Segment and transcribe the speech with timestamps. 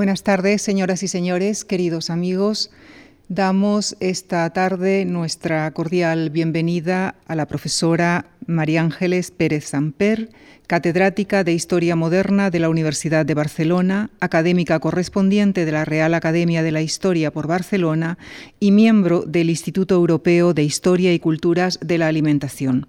[0.00, 2.70] Buenas tardes, señoras y señores, queridos amigos.
[3.28, 10.30] Damos esta tarde nuestra cordial bienvenida a la profesora María Ángeles Pérez Samper,
[10.66, 16.62] catedrática de Historia Moderna de la Universidad de Barcelona, académica correspondiente de la Real Academia
[16.62, 18.16] de la Historia por Barcelona
[18.58, 22.86] y miembro del Instituto Europeo de Historia y Culturas de la Alimentación.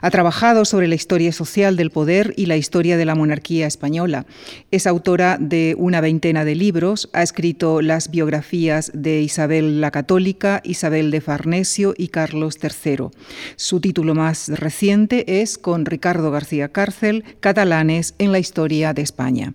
[0.00, 4.26] Ha trabajado sobre la historia social del poder y la historia de la monarquía española.
[4.70, 10.60] Es autora de una veintena de libros, ha escrito las biografías de Isabel la Católica,
[10.64, 13.08] Isabel de Farnesio y Carlos III.
[13.56, 19.54] Su título más reciente es Con Ricardo García Cárcel, Catalanes en la historia de España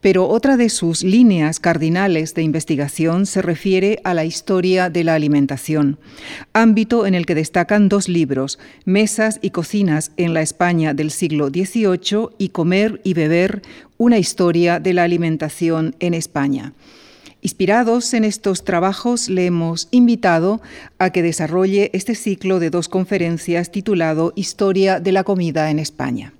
[0.00, 5.14] pero otra de sus líneas cardinales de investigación se refiere a la historia de la
[5.14, 5.98] alimentación,
[6.52, 11.48] ámbito en el que destacan dos libros, Mesas y Cocinas en la España del siglo
[11.48, 13.62] XVIII y Comer y Beber,
[13.98, 16.72] una historia de la alimentación en España.
[17.42, 20.60] Inspirados en estos trabajos, le hemos invitado
[20.98, 26.34] a que desarrolle este ciclo de dos conferencias titulado Historia de la comida en España.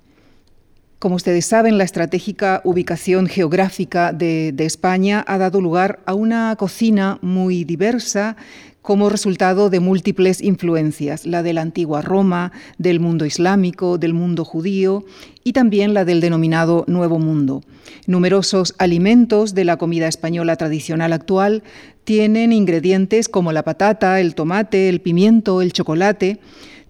[1.01, 7.17] Como ustedes saben, la estratégica ubicación geográfica de, España ha dado lugar a una cocina
[7.23, 8.37] muy diversa
[8.83, 14.45] como resultado de múltiples influencias, la de la antigua Roma, del mundo islámico, del mundo
[14.45, 15.03] judío
[15.43, 17.63] y también la del denominado Nuevo Mundo.
[18.05, 21.63] Numerosos alimentos de la comida española tradicional actual
[22.03, 26.39] tienen ingredientes como la patata, el tomate, el pimiento, el chocolate,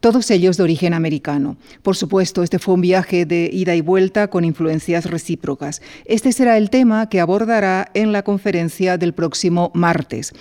[0.01, 1.55] todos ellos de origen americano.
[1.83, 5.81] Por supuesto, este fue un viaje de ida y vuelta con influencias recíprocas.
[6.05, 10.33] Este será el tema que abordará en la conferencia del próximo martes.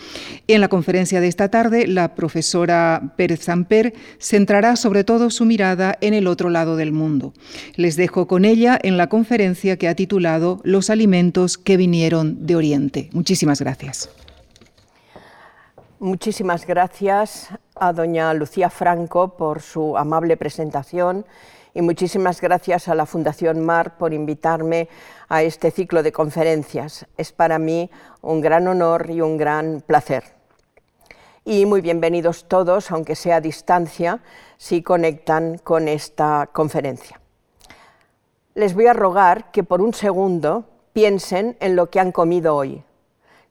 [0.49, 5.97] En la conferencia de esta tarde, la profesora Pérez Zamper centrará sobre todo su mirada
[6.01, 7.35] en el otro lado del mundo.
[7.77, 12.57] Les dejo con ella en la conferencia que ha titulado Los alimentos que vinieron de
[12.57, 13.11] Oriente.
[13.13, 14.09] Muchísimas gracias.
[15.99, 17.51] Muchísimas gracias
[17.81, 21.25] a doña Lucía Franco por su amable presentación
[21.73, 24.89] y muchísimas gracias a la Fundación MAR por invitarme
[25.29, 27.07] a este ciclo de conferencias.
[27.17, 27.91] Es para mí
[28.21, 30.25] un gran honor y un gran placer.
[31.45, 34.21] Y muy bienvenidos todos, aunque sea a distancia,
[34.59, 37.21] si conectan con esta conferencia.
[38.55, 42.85] Les voy a rogar que por un segundo piensen en lo que han comido hoy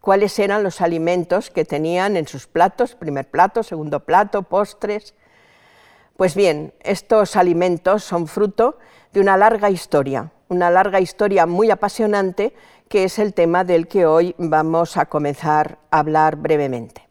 [0.02, 5.14] cuáles eran los alimentos que tenían en sus platos, primer plato, segundo plato, postres.
[6.18, 8.78] Pues bien, estos alimentos son fruto
[9.14, 12.54] de una larga historia, una larga historia muy apasionante
[12.90, 17.08] que es el tema del que hoy vamos a comenzar a hablar brevemente.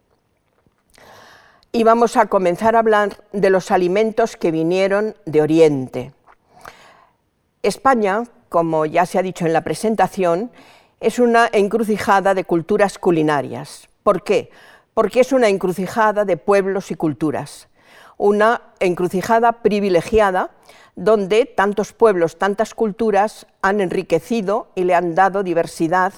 [1.70, 6.12] Y vamos a comenzar a hablar de los alimentos que vinieron de Oriente.
[7.62, 10.50] España, como ya se ha dicho en la presentación,
[11.00, 13.88] es una encrucijada de culturas culinarias.
[14.02, 14.50] ¿Por qué?
[14.94, 17.68] Porque es una encrucijada de pueblos y culturas,
[18.16, 20.50] una encrucijada privilegiada
[20.96, 26.12] donde tantos pueblos, tantas culturas han enriquecido y le han dado diversidad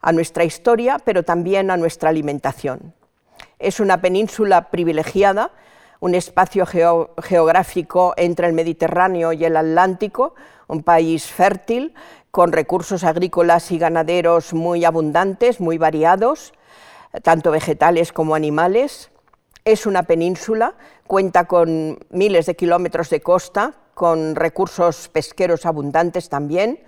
[0.00, 2.94] a nuestra historia, pero también a nuestra alimentación.
[3.58, 5.50] Es una península privilegiada,
[6.00, 10.34] un espacio geográfico entre el Mediterráneo y el Atlántico,
[10.66, 11.94] un país fértil,
[12.32, 16.54] con recursos agrícolas y ganaderos muy abundantes, muy variados,
[17.22, 19.10] tanto vegetales como animales.
[19.66, 20.74] Es una península,
[21.06, 26.80] cuenta con miles de kilómetros de costa, con recursos pesqueros abundantes también,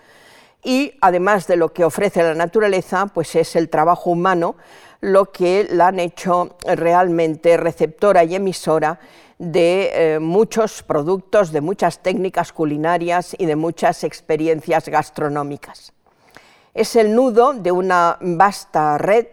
[0.65, 4.57] y además de lo que ofrece la naturaleza, pues es el trabajo humano
[5.01, 8.99] lo que la han hecho realmente receptora y emisora
[9.39, 15.93] de eh, muchos productos, de muchas técnicas culinarias y de muchas experiencias gastronómicas.
[16.73, 19.27] Es el nudo de una vasta red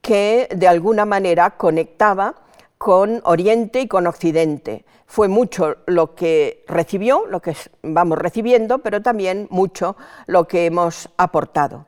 [0.00, 2.34] que de alguna manera conectaba
[2.82, 4.84] con Oriente y con Occidente.
[5.06, 9.94] Fue mucho lo que recibió, lo que vamos recibiendo, pero también mucho
[10.26, 11.86] lo que hemos aportado.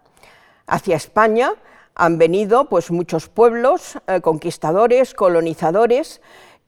[0.69, 1.55] Hacia España
[1.97, 6.21] han venido pues, muchos pueblos, eh, conquistadores, colonizadores,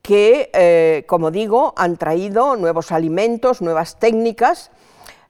[0.02, 4.72] que, eh, como digo, han traído nuevos alimentos, nuevas técnicas,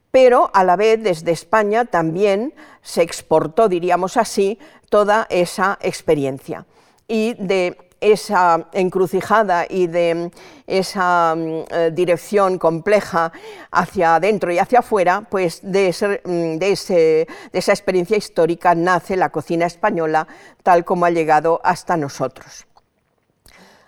[0.09, 4.57] pero a la vez desde España también se exportó, diríamos así,
[4.89, 6.65] toda esa experiencia.
[7.07, 10.31] Y de esa encrucijada y de
[10.65, 13.31] esa mm, eh, dirección compleja
[13.71, 20.27] hacia adentro y hacia afuera, pues mm, de, esa experiencia histórica nace la cocina española
[20.63, 22.67] tal como ha llegado hasta nosotros.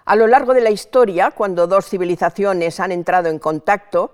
[0.05, 4.11] A lo largo de la historia, cuando dos civilizaciones han entrado en contacto,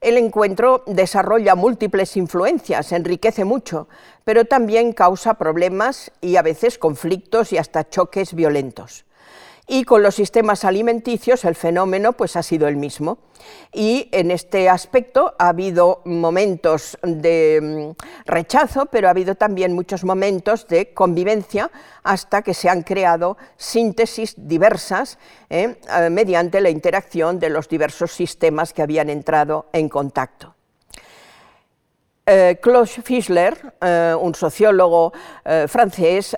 [0.00, 3.88] El encuentro desarrolla múltiples influencias, enriquece mucho,
[4.22, 9.07] pero también causa problemas y a veces conflictos y hasta choques violentos
[9.68, 13.18] y con los sistemas alimenticios el fenómeno pues, ha sido el mismo.
[13.72, 20.04] Y en este aspecto ha habido momentos de mm, rechazo, pero ha habido también muchos
[20.04, 21.70] momentos de convivencia
[22.02, 25.18] hasta que se han creado síntesis diversas
[25.50, 25.76] ¿eh?
[25.90, 30.57] Eh, mediante la interacción de los diversos sistemas que habían entrado en contacto.
[32.30, 35.14] Eh, Claude Fischler, eh, un sociólogo
[35.46, 36.36] eh, francés,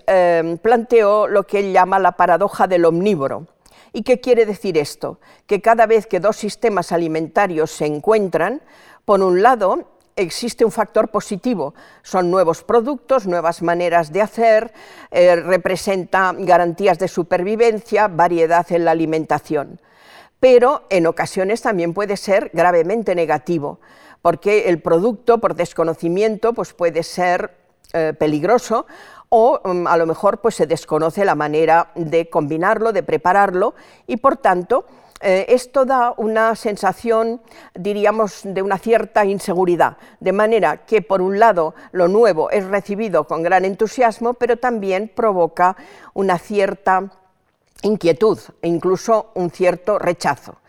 [0.63, 3.49] planteó lo que él llama la paradoja del omnívoro.
[3.93, 5.19] ¿Y qué quiere decir esto?
[5.49, 8.63] Que cada vez que dos sistemas alimentarios se encuentran,
[9.05, 14.73] por un lado, existe un factor positivo, son nuevos productos, nuevas maneras de hacer,
[15.11, 19.81] representa garantías de supervivencia, variedad en la alimentación.
[20.39, 23.81] Pero en ocasiones también puede ser gravemente negativo,
[24.23, 27.57] porque el producto por desconocimiento pues puede ser
[27.93, 28.87] eh, peligroso
[29.29, 33.75] o mm, a lo mejor pues se desconoce la manera de combinarlo, de prepararlo
[34.07, 34.85] y por tanto
[35.23, 37.43] eh, esto da una sensación,
[37.75, 43.25] diríamos, de una cierta inseguridad, de manera que por un lado lo nuevo es recibido
[43.25, 45.77] con gran entusiasmo, pero también provoca
[46.15, 47.11] una cierta
[47.83, 50.60] inquietud e incluso un cierto rechazo.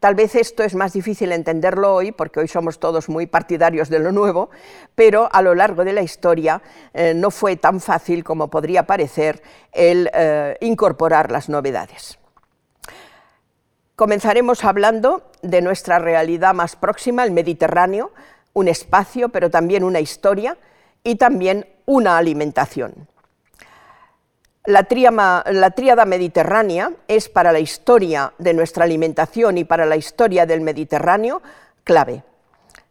[0.00, 3.98] Tal vez esto es más difícil entenderlo hoy, porque hoy somos todos muy partidarios de
[3.98, 4.48] lo nuevo,
[4.94, 6.62] pero a lo largo de la historia
[6.94, 9.42] eh, no fue tan fácil como podría parecer
[9.72, 12.18] el eh, incorporar las novedades.
[13.94, 18.12] Comenzaremos hablando de nuestra realidad más próxima, el Mediterráneo,
[18.54, 20.56] un espacio, pero también una historia
[21.04, 23.06] y también una alimentación.
[24.66, 30.60] La, tríada mediterránea es para la historia de nuestra alimentación y para la historia del
[30.60, 31.40] Mediterráneo
[31.82, 32.24] clave.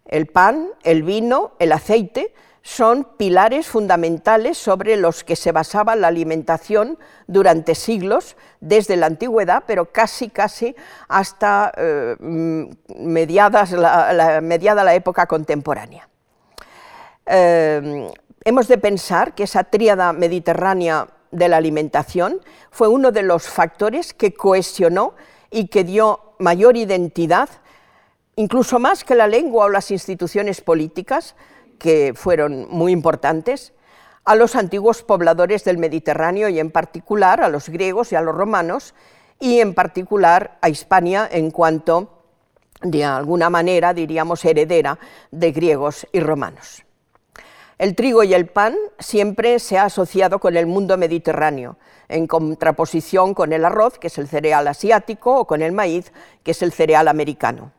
[0.06, 2.34] El pan, el vino, el aceite
[2.64, 9.64] son pilares fundamentales sobre los que se basaba la alimentación durante siglos, desde la antigüedad,
[9.68, 10.76] pero casi, casi
[11.08, 16.10] hasta eh, mediadas la, mediada la época contemporánea.
[17.28, 18.12] Eh,
[18.44, 22.42] hemos de pensar que esa tríada mediterránea de la alimentación
[22.72, 25.14] fue uno de los factores que cohesionó
[25.52, 27.50] y que dio mayor identidad,
[28.36, 31.36] incluso más que la lengua o las instituciones políticas,
[31.78, 33.74] que fueron muy importantes,
[34.26, 38.36] a los antiguos pobladores del Mediterráneo y en particular a los griegos y a los
[38.36, 38.94] romanos,
[39.40, 42.24] y en particular a Hispania en cuanto,
[42.82, 45.00] de alguna manera, diríamos, heredera
[45.32, 46.84] de griegos y romanos.
[47.80, 51.78] El trigo y el pan siempre se ha asociado con el mundo mediterráneo,
[52.10, 56.12] en contraposición con el arroz, que es el cereal asiático, o con el maíz,
[56.44, 57.72] que es el cereal americano.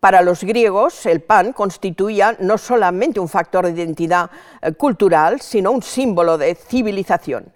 [0.00, 4.28] Para los griegos, el pan constituía no solamente un factor de identidad
[4.60, 7.52] eh, cultural, sino un símbolo de civilización.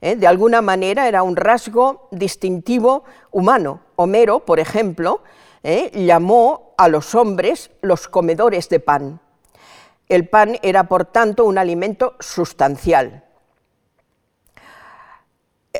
[0.00, 0.16] ¿eh?
[0.16, 3.82] De alguna manera era un rasgo distintivo humano.
[3.94, 5.22] Homero, por ejemplo,
[5.62, 5.92] ¿eh?
[5.94, 9.20] llamó a los hombres los comedores de pan.
[10.14, 13.24] El pan era, por tanto, un alimento sustancial.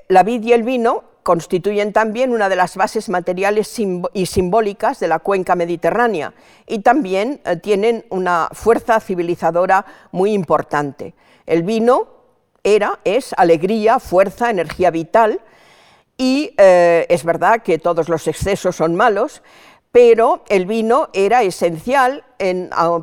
[0.09, 3.73] La vid y el vino constituyen también una de las bases materiales
[4.13, 6.35] y simbólicas de la cuenca mediterránea
[6.67, 11.15] y también eh, tienen una fuerza civilizadora muy importante.
[11.47, 12.09] El vino
[12.65, 15.43] era, es alegría, fuerza, energía vital
[16.17, 19.43] y eh, es verdad que todos los excesos son malos,
[19.95, 22.25] pero el vino era esencial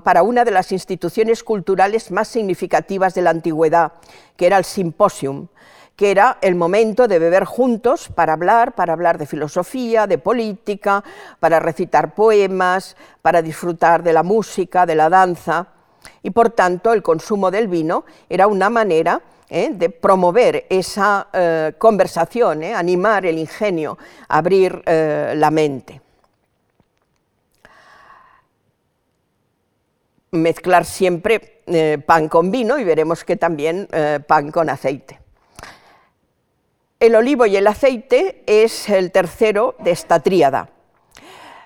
[0.04, 3.94] para una de las instituciones culturales más significativas de la antigüedad,
[4.36, 5.48] que era el simposium,
[5.96, 11.02] que era el momento de beber juntos para hablar, para hablar de filosofía, de política,
[11.40, 15.68] para recitar poemas, para disfrutar de la música, de la danza,
[16.22, 19.70] y por tanto el consumo del vino era una manera ¿eh?
[19.72, 22.74] de promover esa eh, conversación, ¿eh?
[22.74, 26.02] animar el ingenio, abrir la mente.
[30.32, 35.20] Mezclar siempre eh, pan con vino y veremos que también eh, pan con aceite.
[37.00, 40.70] El olivo y el aceite es el tercero de esta tríada.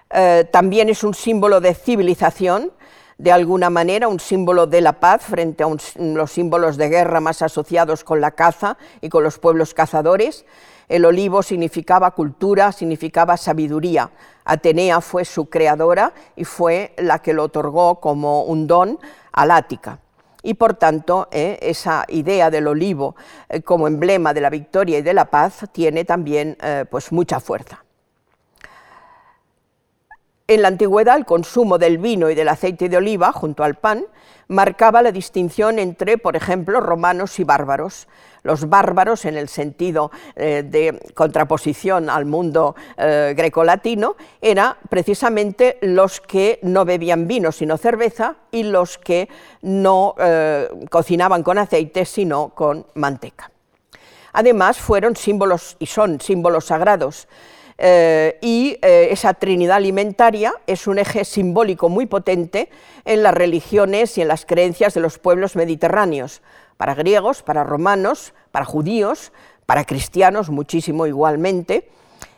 [0.10, 2.72] Eh, también es un símbolo de civilización,
[3.18, 5.68] de alguna manera un símbolo de la paz frente a
[5.98, 10.46] los símbolos de guerra más asociados con la caza y con los pueblos cazadores.
[10.88, 14.12] El olivo significaba cultura, significaba sabiduría.
[14.44, 19.00] Atenea fue su creadora y fue la que lo otorgó como un don
[19.32, 20.00] al Ática.
[20.44, 23.16] Y por tanto, eh, esa idea del olivo
[23.50, 27.40] eh, como emblema de la victoria y de la paz tiene también eh, pues mucha
[27.40, 27.85] fuerza.
[30.48, 34.06] En la antigüedad, el consumo del vino y del aceite de oliva junto al pan
[34.48, 38.08] marcaba la distinción entre, por ejemplo, romanos y bárbaros.
[38.44, 46.22] Los bárbaros, en el sentido eh, de contraposición al mundo eh, grecolatino, eran precisamente los
[46.22, 49.28] que no bebían vino sino cerveza y los que
[49.64, 53.50] no eh, cocinaban con aceite sino con manteca.
[54.32, 57.28] Además, fueron símbolos y son símbolos sagrados
[57.78, 62.70] eh, y eh, esa trinidad alimentaria es un eje simbólico muy potente
[63.04, 66.42] en las religiones y en las creencias de los pueblos mediterráneos,
[66.78, 69.34] para griegos, para romanos, para judíos,
[69.66, 71.90] para cristianos muchísimo igualmente,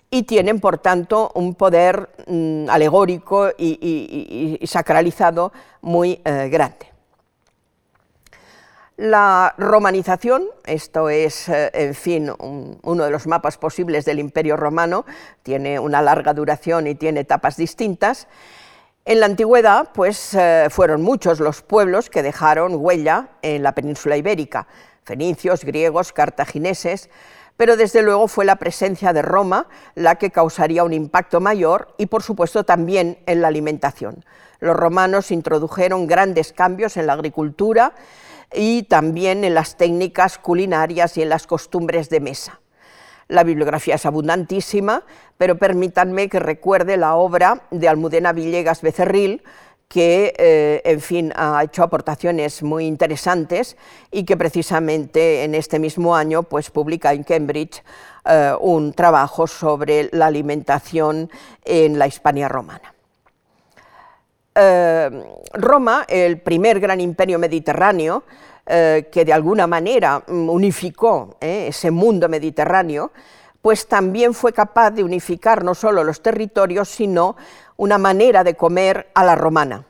[0.09, 5.51] y tienen por tanto un poder mm, alegórico y, sacralizado
[5.81, 6.96] muy eh, grande.
[8.97, 15.05] La romanización, esto es, eh, en fin, uno de los mapas posibles del Imperio Romano,
[15.43, 18.27] tiene una larga duración y tiene etapas distintas.
[19.05, 24.17] En la antigüedad, pues eh, fueron muchos los pueblos que dejaron huella en la península
[24.17, 24.65] ibérica,
[25.03, 27.11] fenicios, griegos, cartagineses,
[27.55, 32.07] pero desde luego fue la presencia de Roma la que causaría un impacto mayor y,
[32.07, 34.25] por supuesto, también en la alimentación.
[34.59, 37.93] Los romanos introdujeron grandes cambios en la agricultura,
[38.53, 42.59] y también en las técnicas culinarias y en las costumbres de mesa.
[43.27, 45.03] La bibliografía es abundantísima,
[45.37, 49.43] pero permítanme que recuerde la obra de Almudena Villegas Becerril,
[49.87, 53.77] que, eh, en fin, ha hecho aportaciones muy interesantes
[54.11, 57.83] y que precisamente en este mismo año pues, publica en Cambridge
[58.25, 61.29] eh, un trabajo sobre la alimentación
[61.63, 62.96] en la Hispania romana.
[64.59, 65.09] Eh,
[65.53, 68.23] Roma, el primer gran imperio mediterráneo,
[68.65, 73.11] eh, que de alguna manera mm, unificó eh, ese mundo mediterráneo,
[73.61, 77.35] pues también fue capaz de unificar no solo los territorios, sino
[77.75, 79.85] una manera de comer a la romana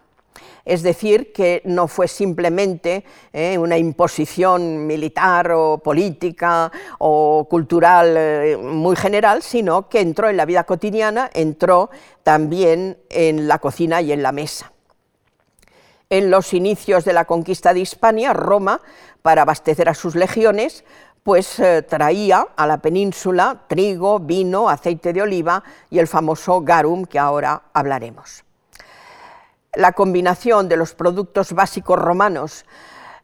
[0.67, 6.69] es decir, que no fue simplemente eh, una imposición militar o política
[6.99, 11.89] o cultural eh, muy general, sino que entró en la vida cotidiana, entró
[12.23, 14.73] también en la cocina y en la mesa.
[16.09, 18.81] En los inicios de la conquista de Hispania, Roma,
[19.21, 20.83] para abastecer a sus legiones,
[21.23, 27.05] pues eh, traía a la península trigo, vino, aceite de oliva y el famoso garum
[27.05, 28.46] que ahora hablaremos
[29.77, 32.65] la combinación de los productos básicos romanos,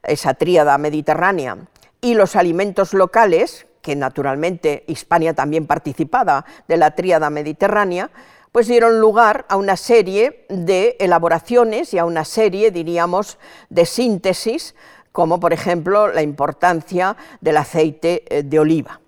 [0.03, 1.57] esa tríada mediterránea,
[1.99, 8.11] y los alimentos locales, que naturalmente Hispania también participaba de la tríada mediterránea,
[8.51, 14.75] pues dieron lugar a una serie de elaboraciones y a una serie, diríamos, de síntesis,
[15.11, 19.01] como por ejemplo la importancia del aceite eh, de oliva.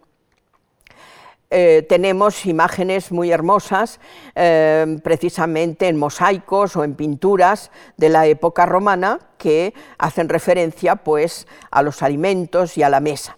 [1.51, 3.99] Eh, tenemos imágenes muy hermosas,
[4.33, 11.47] eh, precisamente en mosaicos o en pinturas de la época romana, que hacen referencia pues,
[11.69, 13.37] a los alimentos y a la mesa.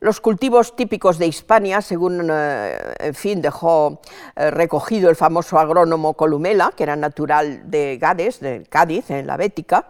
[0.00, 4.02] Los cultivos típicos de Hispania, según eh, en fin, dejó
[4.36, 9.86] recogido el famoso agrónomo Columela, que era natural de Gades, de Cádiz, en la Bética,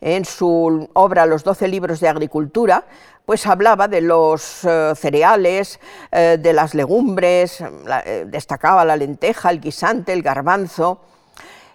[0.00, 2.84] en su obra Los doce libros de agricultura,
[3.26, 5.80] pues hablaba de los eh, cereales,
[6.12, 11.00] eh, de las legumbres, eh, destacaba la lenteja, el guisante, el garbanzo,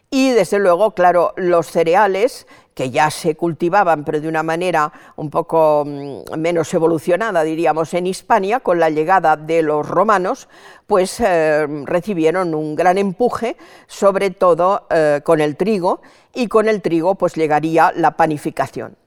[0.09, 5.29] y desde luego, claro, los cereales que ya se cultivaban, pero de una manera un
[5.29, 10.47] poco mm, menos evolucionada, diríamos, en Hispania, con la llegada de los romanos,
[10.87, 11.21] pues
[11.85, 13.55] recibieron un gran empuje,
[13.87, 14.87] sobre todo
[15.23, 16.01] con el trigo,
[16.33, 18.97] y con el trigo pues llegaría la panificación.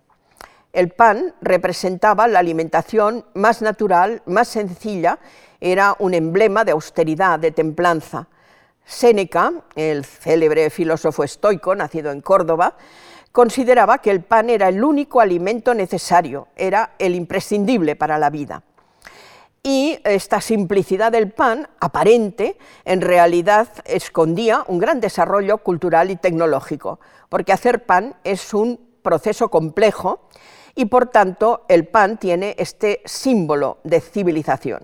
[0.74, 5.20] El pan representaba la alimentación más natural, más sencilla,
[5.60, 8.26] era un emblema de austeridad, de templanza.
[8.84, 12.76] Séneca, el célebre filósofo estoico, nacido en Córdoba,
[13.30, 18.64] consideraba que el pan era el único alimento necesario, era el imprescindible para la vida.
[19.62, 26.98] Y esta simplicidad del pan, aparente, en realidad escondía un gran desarrollo cultural y tecnológico,
[27.28, 30.28] porque hacer pan es un proceso complejo
[30.74, 34.82] y por tanto el pan tiene este símbolo de civilización.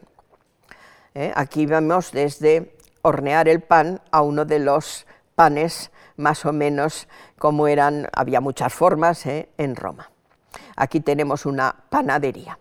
[1.14, 1.32] ¿Eh?
[1.34, 7.66] Aquí vemos desde hornear el pan a uno de los panes más o menos como
[7.66, 9.48] eran, había muchas formas ¿eh?
[9.58, 10.10] en Roma.
[10.76, 12.58] Aquí tenemos una panadería.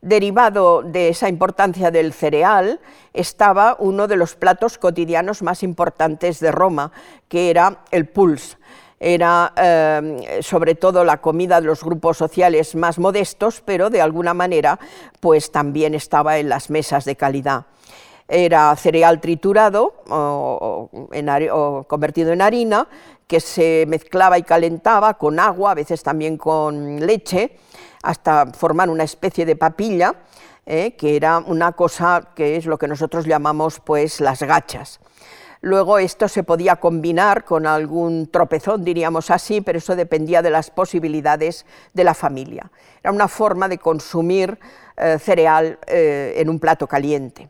[0.00, 2.80] Derivado de esa importancia del cereal
[3.12, 6.92] estaba uno de los platos cotidianos más importantes de Roma,
[7.28, 8.58] que era el puls,
[9.00, 14.34] era eh, sobre todo la comida de los grupos sociales más modestos, pero de alguna
[14.34, 14.78] manera
[15.20, 17.66] pues también estaba en las mesas de calidad.
[18.26, 20.90] era cereal triturado o,
[21.86, 22.88] convertido en harina,
[23.26, 27.56] que se mezclaba y calentaba con agua, a veces también con leche,
[28.02, 30.14] hasta formar una especie de papilla,
[30.66, 35.00] eh, que era una cosa que es lo que nosotros llamamos pues las gachas.
[35.60, 40.70] Luego esto se podía combinar con algún tropezón, diríamos así, pero eso dependía de las
[40.70, 42.70] posibilidades de la familia.
[43.02, 44.58] Era una forma de consumir
[44.96, 47.48] eh, cereal eh, en un plato caliente.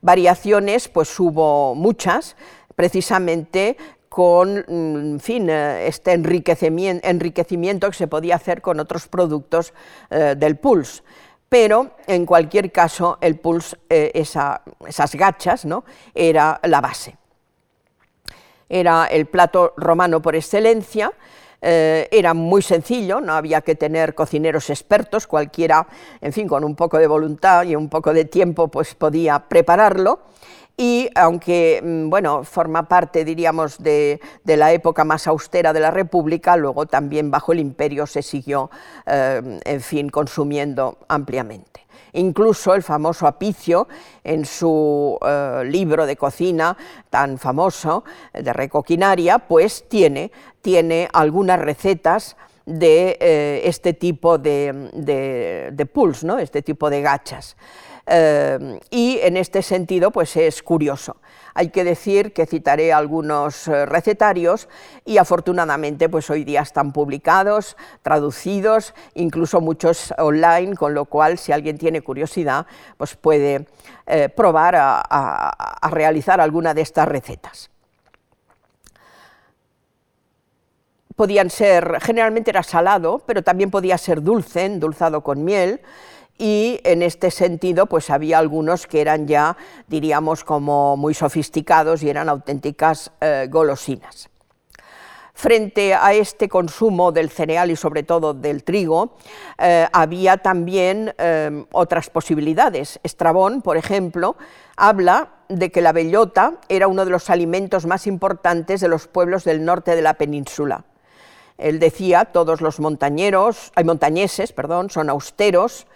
[0.00, 2.36] Variaciones, pues hubo muchas,
[2.74, 3.76] precisamente
[4.08, 9.74] con mm, fin, eh, este enriquecimiento, que se podía hacer con otros productos
[10.08, 11.02] del Pulse
[11.48, 15.84] pero en cualquier caso el Puls, eh, esas gachas, ¿no?
[16.14, 17.16] era la base.
[18.68, 21.12] Era el plato romano por excelencia,
[21.60, 25.86] eh, era muy sencillo, no había que tener cocineros expertos, cualquiera,
[26.20, 30.20] en fin, con un poco de voluntad y un poco de tiempo, pues podía prepararlo,
[30.80, 36.56] y aunque mm, bueno, forma parte, diríamos, de, la época más austera de la República,
[36.56, 38.70] luego también bajo el imperio se siguió,
[39.04, 41.86] eh, en fin, consumiendo ampliamente.
[42.12, 43.88] Incluso el famoso Apicio,
[44.22, 46.76] en su eh, libro de cocina
[47.10, 50.30] tan famoso, de recoquinaria, pues tiene,
[50.62, 55.88] tiene algunas recetas de eh, este tipo de, de,
[56.22, 56.38] ¿no?
[56.38, 57.56] este tipo de gachas.
[58.10, 61.16] Eh, y en este sentido pues es curioso.
[61.52, 64.68] Hay que decir que citaré algunos eh, recetarios
[65.04, 71.52] y afortunadamente pues hoy día están publicados, traducidos, incluso muchos online, con lo cual si
[71.52, 73.66] alguien tiene curiosidad pues puede
[74.06, 77.70] eh, probar a, realizar alguna de estas recetas.
[81.16, 85.80] podían ser, generalmente era salado, pero también podía ser dulce, endulzado con miel,
[86.38, 89.56] y en este sentido pues había algunos que eran ya
[89.88, 94.30] diríamos como muy sofisticados y eran auténticas eh, golosinas.
[95.34, 99.14] Frente a este consumo del cereal y sobre todo del trigo,
[99.56, 102.98] eh, había también eh, otras posibilidades.
[103.04, 104.34] Estrabón, por ejemplo,
[104.76, 109.44] habla de que la bellota era uno de los alimentos más importantes de los pueblos
[109.44, 110.82] del norte de la península.
[111.56, 115.86] Él decía, todos los montañeros, hay montañeses, perdón, son austeros,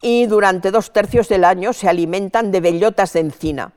[0.00, 3.72] y durante dos tercios del año se alimentan de bellotas de encina.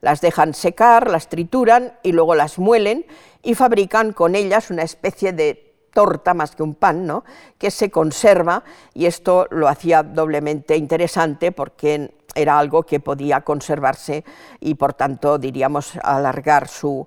[0.00, 3.06] Las dejan secar, las trituran y luego las muelen
[3.42, 7.24] y fabrican con ellas una especie de torta más que un pan, ¿no?
[7.56, 14.22] que se conserva y esto lo hacía doblemente interesante porque era algo que podía conservarse
[14.60, 17.06] y por tanto diríamos alargar su,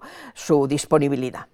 [0.67, 1.45] disponibilidad.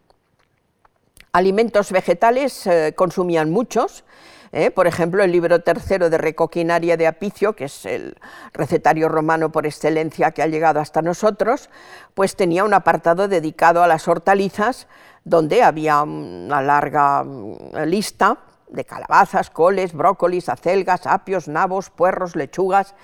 [1.33, 4.05] Alimentos vegetales eh, consumían muchos,
[4.51, 4.71] ¿eh?
[4.71, 8.17] Por ejemplo, el libro tercero de Recoquinaria de Apicio, que es el
[8.53, 11.69] recetario romano por excelencia que ha llegado hasta nosotros,
[12.13, 14.87] pues tenía un apartado dedicado a las hortalizas,
[15.23, 18.37] donde había una larga mm, lista
[18.69, 22.95] de calabazas, coles, brócolis, acelgas, apios, nabos, puerros, lechugas,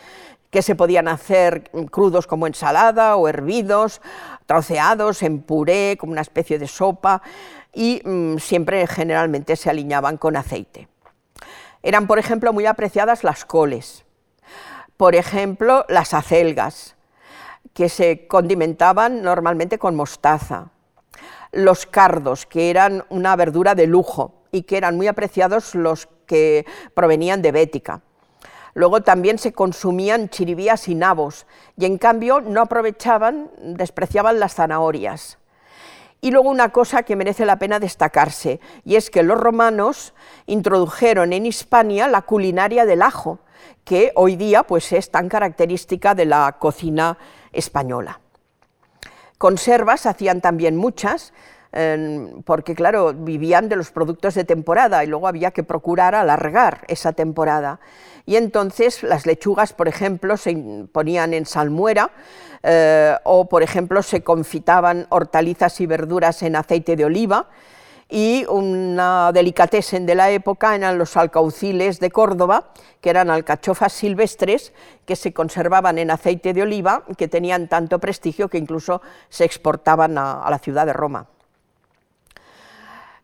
[0.49, 4.01] que se podían hacer crudos como ensalada o hervidos,
[4.45, 7.21] troceados en puré, como una especie de sopa,
[7.73, 10.90] y mm, siempre generalmente se aliñaban con aceite.
[11.83, 14.05] Eran, por ejemplo, muy apreciadas las coles,
[14.97, 16.95] por ejemplo, las acelgas,
[17.73, 20.71] que se condimentaban normalmente con mostaza,
[21.51, 26.65] los cardos, que eran una verdura de lujo y que eran muy apreciados los que
[26.93, 28.01] provenían de Bética.
[28.73, 31.45] Luego también se consumían chiribías y nabos,
[31.77, 35.37] y en cambio no aprovechaban, despreciaban las zanahorias.
[36.21, 40.13] Y luego una cosa que merece la pena destacarse, y es que los romanos
[40.45, 43.39] introdujeron en Hispania la culinaria del ajo,
[43.83, 47.17] que hoy día pues, es tan característica de la cocina
[47.51, 48.19] española.
[49.39, 51.33] Conservas hacían también muchas,
[52.45, 57.13] porque claro, vivían de los productos de temporada y luego había que procurar alargar esa
[57.13, 57.79] temporada.
[58.25, 60.55] Y entonces las lechugas, por ejemplo, se
[60.91, 62.11] ponían en salmuera,
[62.63, 67.47] eh, o por ejemplo se confitaban hortalizas y verduras en aceite de oliva
[68.11, 74.73] y una delicatessen de la época eran los alcauciles de Córdoba, que eran alcachofas silvestres
[75.05, 80.17] que se conservaban en aceite de oliva, que tenían tanto prestigio que incluso se exportaban
[80.17, 81.25] a, la ciudad de Roma.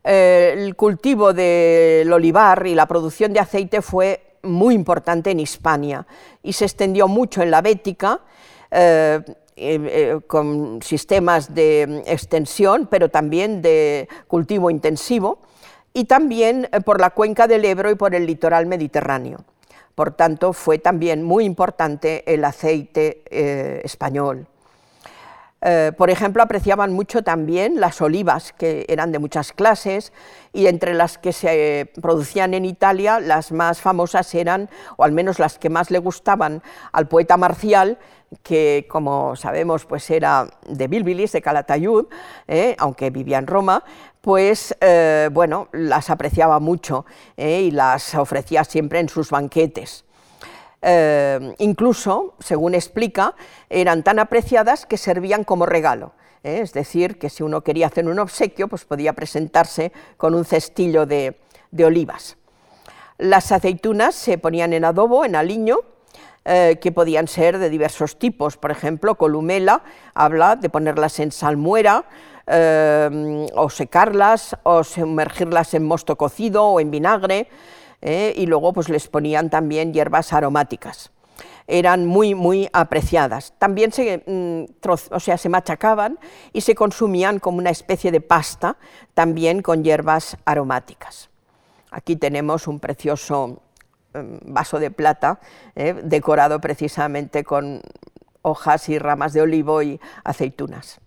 [0.06, 6.06] Eh, el cultivo del olivar y la producción de aceite fue muy importante en Hispania
[6.44, 8.22] y se extendió mucho en la Bética
[8.72, 9.22] eh,
[9.56, 15.40] eh, con sistemas de extensión, pero también de cultivo intensivo,
[15.98, 19.40] y también eh, por la cuenca del Ebro y por el litoral mediterráneo.
[19.96, 24.46] Por tanto, fue también muy importante el aceite eh, español.
[25.62, 30.14] Eh, por ejemplo, apreciaban mucho también las olivas, que eran de muchas clases,
[30.54, 35.40] y entre las que se producían en Italia, las más famosas eran, o al menos
[35.40, 37.98] las que más le gustaban al poeta Marcial,
[38.44, 42.06] que como sabemos pues era de Bilbilis, de Calatayud,
[42.48, 43.84] eh, aunque vivía en Roma,
[44.22, 47.06] pues eh, bueno, las apreciaba mucho
[47.38, 50.07] y las ofrecía siempre en sus banquetes.
[50.82, 53.36] Eh, incluso, según explica,
[53.70, 56.14] eran tan apreciadas que servían como regalo.
[56.44, 56.60] ¿eh?
[56.62, 61.06] Es decir, que si uno quería hacer un obsequio, pues podía presentarse con un cestillo
[61.06, 61.40] de,
[61.84, 62.38] olivas.
[63.18, 65.80] Las aceitunas se ponían en adobo, en aliño,
[66.46, 68.56] eh, que podían ser de diversos tipos.
[68.56, 69.82] Por ejemplo, Columela
[70.14, 72.06] habla de ponerlas en salmuera,
[72.50, 77.50] o secarlas, o sumergirlas en mosto cocido o en vinagre.
[78.08, 78.34] ¿Eh?
[78.38, 81.12] y luego pues les ponían también hierbas aromáticas.
[81.68, 83.54] Eran muy, muy apreciadas.
[83.60, 86.18] También se, mm, o sea, se machacaban
[86.54, 88.78] y se consumían como una especie de pasta,
[89.14, 91.30] también con hierbas aromáticas.
[91.92, 93.62] Aquí tenemos un precioso
[94.14, 95.40] em, vaso de plata,
[95.76, 95.94] ¿eh?
[96.02, 97.82] decorado precisamente con
[98.42, 101.02] hojas y ramas de olivo y aceitunas.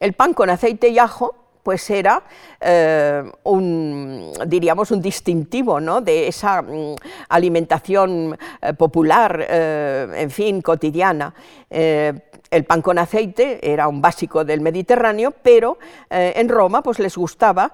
[0.00, 2.22] El pan con aceite y ajo pues era
[2.60, 6.00] eh, un, diríamos, un distintivo ¿no?
[6.00, 6.94] de esa mm,
[7.28, 11.34] alimentación eh, popular, eh, en fin, cotidiana.
[11.68, 17.72] el pan con aceite era un básico del Mediterráneo, pero en Roma pues, les gustaba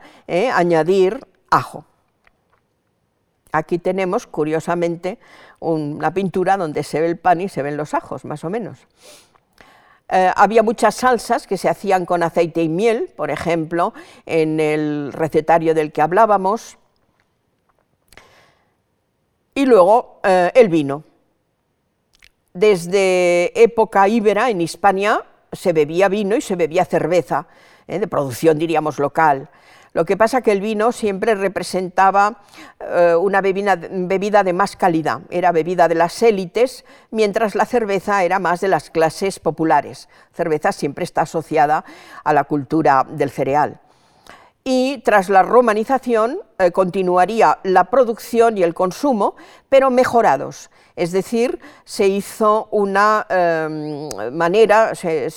[0.54, 1.84] añadir ajo.
[3.52, 5.18] Aquí tenemos, curiosamente,
[5.60, 8.78] una pintura donde se ve el pan y se ven los ajos, más o menos.
[10.14, 13.94] Eh, había muchas salsas que se hacían con aceite y miel, por ejemplo,
[14.26, 16.76] en el recetario del que hablábamos.
[19.54, 21.04] Y luego eh, el vino.
[22.52, 27.46] Desde época íbera en Hispania se bebía vino y se bebía cerveza,
[27.86, 29.48] eh, de producción diríamos local.
[29.92, 32.40] Lo que pasa que el vino siempre representaba
[32.80, 38.24] eh, una bebida, bebida, de más calidad, era bebida de las élites, mientras la cerveza
[38.24, 40.08] era más de las clases populares.
[40.32, 41.84] Cerveza siempre está asociada
[42.24, 43.80] a la cultura del cereal
[44.64, 49.34] y tras la romanización eh, continuaría la producción y el consumo,
[49.68, 50.70] pero mejorados.
[50.96, 55.28] Es decir, se hizo una em, manera, se,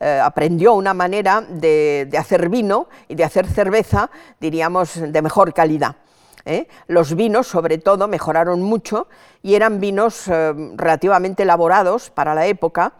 [0.00, 5.96] eh, aprendió una manera de, hacer vino y de hacer cerveza, diríamos, de mejor calidad.
[6.44, 6.68] ¿eh?
[6.86, 9.08] Los vinos, sobre todo, mejoraron mucho
[9.42, 12.92] y eran vinos em, relativamente elaborados para la época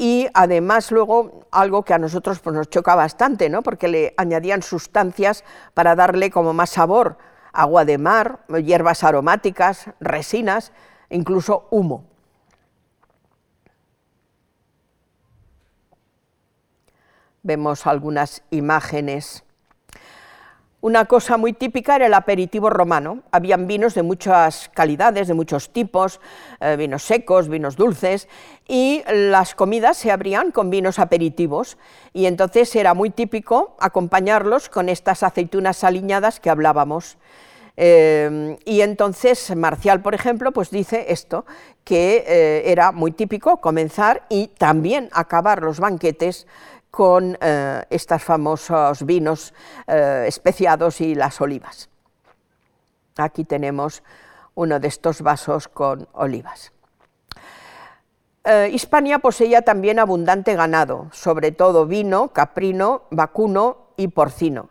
[0.00, 3.62] y además luego algo que a nosotros pues, nos choca bastante, ¿no?
[3.62, 7.18] porque le añadían sustancias para darle como más sabor,
[7.52, 10.72] agua de mar, hierbas aromáticas, resinas,
[11.10, 12.04] incluso humo.
[17.42, 19.44] Vemos algunas imágenes
[20.82, 23.18] una cosa muy típica era el aperitivo romano.
[23.32, 26.20] Habían vinos de muchas calidades, de muchos tipos,
[26.58, 28.28] eh, vinos secos, vinos dulces,
[28.66, 31.76] y las comidas se abrían con vinos aperitivos.
[32.14, 37.18] Y entonces era muy típico acompañarlos con estas aceitunas aliñadas que hablábamos.
[37.76, 41.44] Eh, y entonces Marcial, por ejemplo, pues dice esto,
[41.84, 46.46] que eh, era muy típico comenzar y también acabar los banquetes
[46.90, 49.54] con eh, estos famosos vinos
[49.86, 51.88] eh, especiados y las olivas.
[53.16, 54.02] Aquí tenemos
[54.54, 56.72] uno de estos vasos con olivas.
[58.72, 64.70] Hispania poseía también abundante ganado, sobre todo vino, caprino, vacuno y porcino.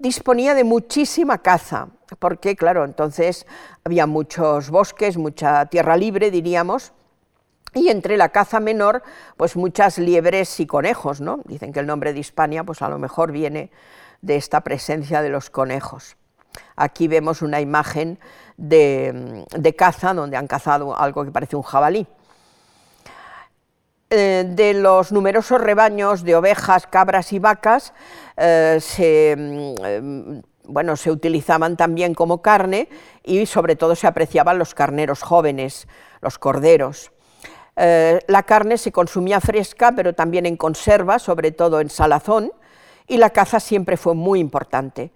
[0.00, 3.46] Disponía de muchísima caza, porque claro, entonces
[3.84, 6.94] había muchos bosques, mucha tierra libre, diríamos,
[7.74, 9.02] y entre la caza menor,
[9.36, 11.40] pues muchas liebres y conejos, ¿no?
[11.44, 13.70] Dicen que el nombre de Hispania, pues a lo mejor viene
[14.22, 16.16] de esta presencia de los conejos.
[16.76, 18.18] Aquí vemos una imagen
[18.56, 19.44] de,
[19.76, 22.06] caza donde han cazado algo que parece un jabalí.
[24.12, 27.92] Eh, de los numerosos rebaños de ovejas, cabras y vacas,
[28.36, 32.88] eh, se, mm, bueno, se utilizaban también como carne
[33.22, 35.86] y sobre todo se apreciaban los carneros jóvenes,
[36.22, 37.12] los corderos.
[37.76, 42.50] Eh, la carne se consumía fresca, pero también en conserva, sobre todo en salazón,
[43.06, 45.12] y la caza siempre fue muy importante.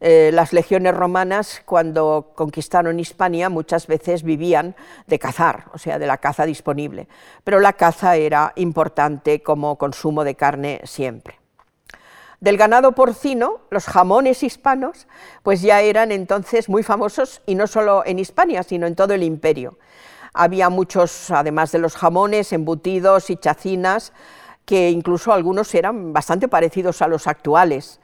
[0.00, 4.74] Eh, las legiones romanas, cuando conquistaron Hispania, muchas veces vivían
[5.06, 7.06] de cazar, o sea, de la caza disponible,
[7.44, 11.38] pero la caza era importante como consumo de carne siempre.
[12.40, 15.06] Del ganado porcino, los jamones hispanos,
[15.42, 19.22] pues ya eran entonces muy famosos y no solo en Hispania, sino en todo el
[19.22, 19.78] imperio.
[20.32, 24.14] Había muchos, además de los jamones, embutidos y chacinas,
[24.64, 28.00] que incluso algunos eran bastante parecidos a los actuales.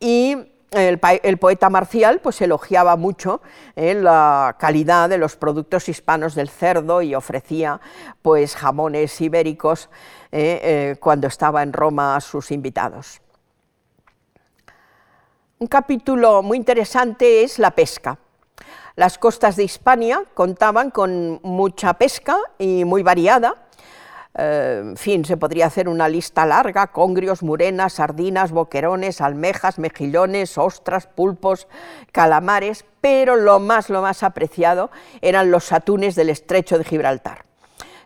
[0.00, 3.40] Y el, poeta Marcial pues, elogiaba mucho
[3.76, 7.80] eh, la calidad de los productos hispanos del cerdo y ofrecía
[8.22, 9.88] pues, jamones ibéricos
[10.32, 13.20] eh, eh, cuando estaba en Roma a sus invitados.
[15.58, 18.18] Un capítulo muy interesante es la pesca.
[18.94, 23.65] Las costas de Hispania contaban con mucha pesca y muy variada,
[24.38, 30.58] eh, en fin, se podría hacer una lista larga, congrios, murenas, sardinas, boquerones, almejas, mejillones,
[30.58, 31.68] ostras, pulpos,
[32.12, 34.90] calamares, pero lo más, lo más apreciado
[35.22, 37.44] eran los atunes del estrecho de Gibraltar.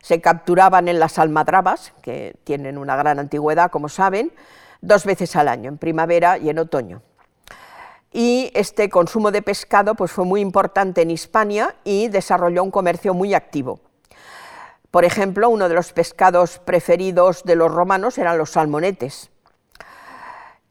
[0.02, 4.32] Se capturaban en las almadrabas, que tienen una gran antigüedad, como saben,
[4.80, 7.02] dos veces al año, en primavera y en otoño.
[8.12, 13.14] Y este consumo de pescado pues, fue muy importante en Hispania y desarrolló un comercio
[13.14, 13.80] muy activo.
[14.90, 19.30] Por ejemplo, uno de los pescados preferidos de los romanos eran los salmonetes.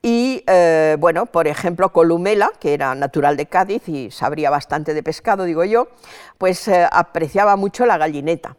[0.01, 5.03] Y, eh, bueno, por ejemplo, Columela, que era natural de Cádiz y sabría bastante de
[5.03, 5.89] pescado, digo yo,
[6.37, 8.55] pues eh, apreciaba mucho la gallineta.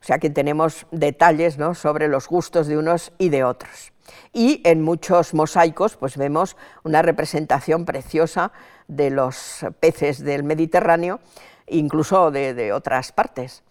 [0.00, 3.92] O sea que tenemos detalles sobre los gustos de unos y de otros.
[4.32, 8.52] Y en muchos mosaicos pues vemos una representación preciosa
[8.88, 11.20] de los peces del Mediterráneo,
[11.68, 13.62] incluso de otras partes.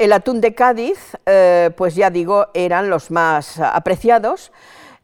[0.00, 4.50] El atún de Cádiz, eh, pues ya digo, eran los más apreciados,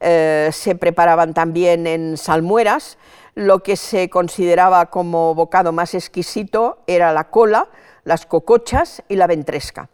[0.00, 2.96] eh, se preparaban también en salmueras,
[3.35, 7.68] lo que se consideraba como bocado más exquisito era la cola,
[8.04, 9.90] las cocochas y la ventresca.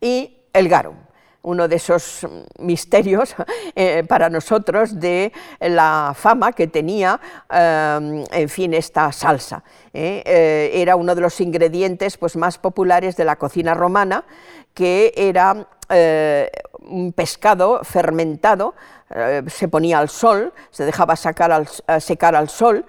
[0.00, 1.03] Y el garum
[1.44, 2.26] uno de esos
[2.58, 3.34] misterios
[3.76, 9.62] eh, para nosotros de la fama que tenía, eh, en fin, esta salsa.
[9.92, 10.72] ¿eh?
[10.74, 14.24] era uno de los ingredientes pues, más populares de la cocina romana,
[14.74, 15.68] que era
[16.80, 18.74] un pescado fermentado,
[19.46, 21.66] se ponía al sol, se dejaba sacar
[22.00, 22.84] secar al sol,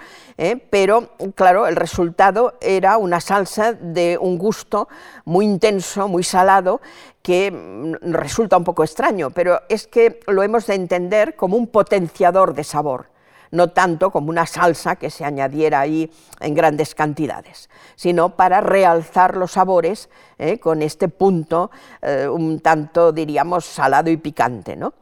[0.69, 4.87] pero claro, el resultado era una salsa de un gusto
[5.25, 6.81] muy intenso, muy salado,
[7.25, 11.65] que mm, resulta un poco extraño, pero es que lo hemos de entender como un
[11.65, 13.07] potenciador de sabor,
[13.49, 19.37] no tanto como una salsa que se añadiera ahí en grandes cantidades, sino para realzar
[19.37, 21.71] los sabores eh, con este punto
[22.03, 24.75] eh, un tanto, diríamos, salado y picante.
[24.75, 24.93] ¿no?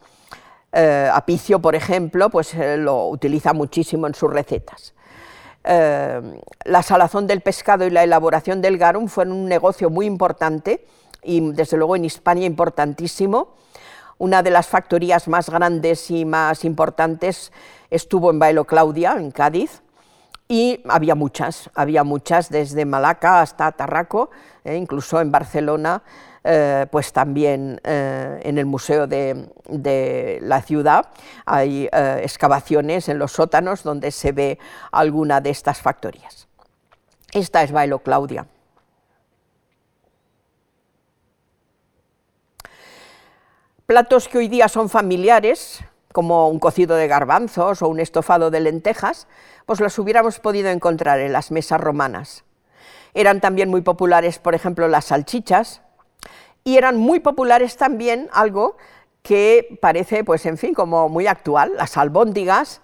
[0.73, 4.93] Eh, Apicio, por ejemplo, pues lo utiliza muchísimo en sus recetas.
[5.63, 10.86] la salazón del pescado y la elaboración del garum fueron un negocio muy importante
[11.21, 13.55] y desde luego en Hispania importantísimo.
[14.17, 17.51] Una de las factorías más grandes y más importantes
[17.89, 19.81] estuvo en Bailo Claudia, en Cádiz,
[20.47, 24.29] y había muchas, había muchas desde Malaca hasta Tarraco,
[24.63, 26.03] eh, incluso en Barcelona,
[26.43, 31.08] eh, pues también eh, en el Museo de, la Ciudad
[31.45, 34.60] hay excavaciones en los sótanos donde se ve
[34.91, 36.47] alguna de estas factorías.
[37.32, 38.45] Esta es Bailo Claudia.
[43.86, 48.60] Platos que hoy día son familiares, como un cocido de garbanzos o un estofado de
[48.60, 49.27] lentejas,
[49.65, 52.43] pues los hubiéramos podido encontrar en las mesas romanas.
[53.13, 55.83] Eran también muy populares, por ejemplo, las salchichas,
[56.63, 58.78] y eran muy populares también algo
[59.21, 62.82] que parece, pues en fin, como muy actual, las albóndigas,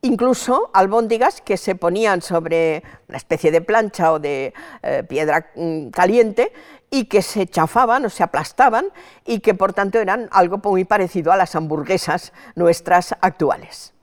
[0.00, 5.88] incluso albóndigas que se ponían sobre una especie de plancha o de eh, piedra mm,
[5.88, 6.52] caliente
[6.90, 8.86] y que se chafaban o se aplastaban
[9.24, 13.94] y que por tanto eran algo muy parecido a las hamburguesas nuestras actuales.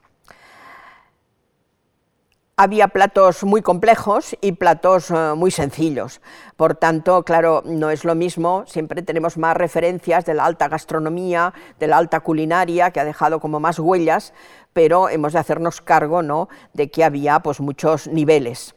[2.62, 6.20] Había platos muy complejos y platos eh, muy sencillos.
[6.58, 11.54] Por tanto, claro, no es lo mismo, siempre tenemos más referencias de la alta gastronomía,
[11.78, 14.34] de la alta culinaria, que ha dejado como más huellas,
[14.74, 16.50] pero hemos de hacernos cargo ¿no?
[16.74, 18.74] de que había pues, muchos niveles.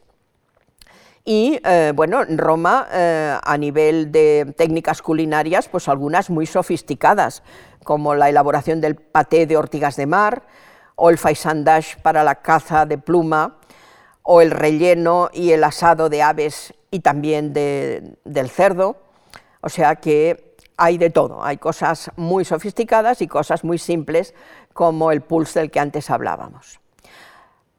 [1.26, 7.42] Y eh, bueno, en Roma, eh, a nivel de técnicas culinarias, pues algunas muy sofisticadas,
[7.84, 10.44] como la elaboración del paté de ortigas de mar,
[10.96, 13.58] o el faisandage para la caza de pluma,
[14.24, 18.96] o el relleno y el asado de aves y también del cerdo.
[19.60, 24.34] O sea que hay de todo, hay cosas muy sofisticadas y cosas muy simples,
[24.72, 26.80] como el pulse del que antes hablábamos.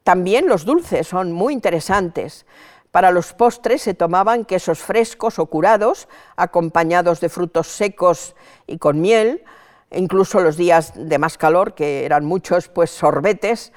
[0.03, 2.45] También los dulces son muy interesantes.
[2.91, 8.36] Para los postres se tomaban quesos frescos o curados, acompañados de frutos secos
[8.67, 9.43] y con miel,
[9.91, 13.73] incluso los días de más calor, que eran muchos, pues sorbetes,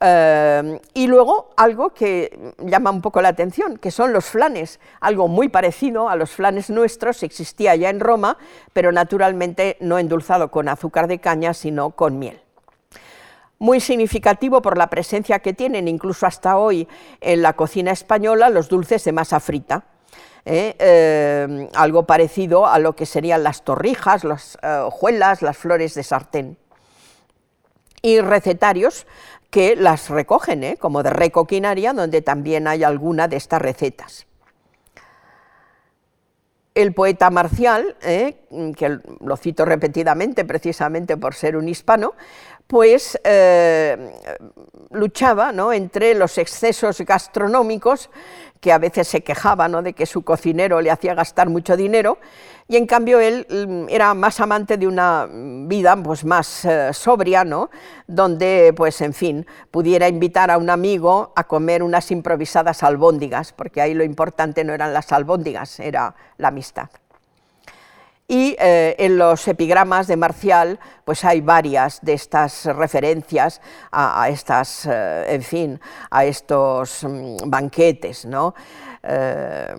[0.00, 5.28] eh, y luego algo que llama un poco la atención, que son los flanes, algo
[5.28, 8.36] muy parecido a los flanes nuestros, existía ya en Roma,
[8.72, 12.40] pero naturalmente no endulzado con azúcar de caña, sino con miel.
[13.58, 16.88] Muy significativo por la presencia que tienen, incluso hasta hoy,
[17.20, 19.84] en la cocina española, los dulces de masa frita.
[20.44, 20.74] ¿eh?
[20.78, 26.58] Eh, algo parecido a lo que serían las torrijas, las hojuelas, las flores de sartén.
[28.02, 29.06] Y recetarios
[29.54, 30.76] que las recogen, ¿eh?
[30.80, 34.26] como de recoquinaria, donde también hay alguna de estas recetas.
[36.74, 38.34] El poeta Marcial, ¿eh?
[38.76, 42.14] que lo cito repetidamente precisamente por ser un hispano,
[42.66, 44.12] pues eh,
[44.90, 45.72] luchaba ¿no?
[45.72, 48.10] entre los excesos gastronómicos,
[48.64, 49.82] que a veces se quejaba ¿no?
[49.82, 52.16] de que su cocinero le hacía gastar mucho dinero,
[52.66, 57.44] y en cambio él mm, era más amante de una vida pues, más eh, sobria,
[57.44, 57.68] ¿no?
[58.06, 63.82] donde, pues, en fin, pudiera invitar a un amigo a comer unas improvisadas albóndigas, porque
[63.82, 66.88] ahí lo importante no eran las albóndigas, era la amistad.
[68.26, 73.60] Y eh, en los epigramas de Marcial, pues hay varias de estas referencias
[73.92, 78.54] a, estas, eh, en fin, a estos mm, banquetes, ¿no?
[79.02, 79.74] Eh,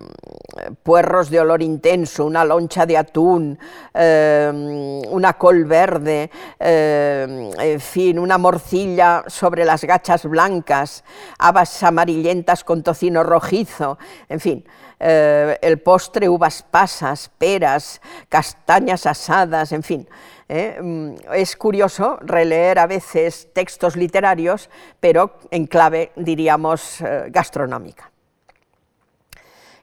[0.84, 3.58] puerros de olor intenso, una loncha de atún,
[3.92, 6.30] una col verde,
[6.60, 11.02] en fin, una morcilla sobre las gachas blancas,
[11.40, 14.64] habas amarillentas con tocino rojizo, en fin,
[14.98, 20.08] el postre uvas pasas, peras, castañas asadas, en fin.
[20.48, 28.10] Es curioso releer a veces textos literarios, pero en clave, diríamos, gastronómica.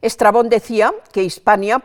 [0.03, 1.81] Estrabón decía que Hispania,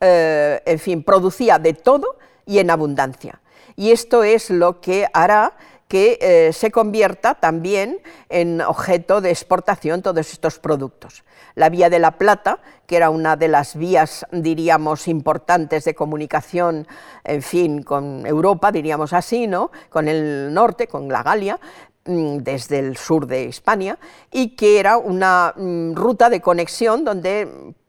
[0.00, 3.40] eh, en fin, producía de todo y en abundancia.
[3.76, 5.52] Y esto es lo que hará
[5.94, 11.22] que eh, se convierta también en objeto de exportación todos estos productos.
[11.54, 16.88] La vía de la Plata, que era una de las vías, diríamos, importantes de comunicación,
[17.22, 19.70] en fin, con Europa, diríamos así, ¿no?
[19.88, 21.60] con el norte, con la Galia,
[22.06, 23.98] Mm, desde el sur de España
[24.30, 27.48] y que era una mm, ruta de conexión donde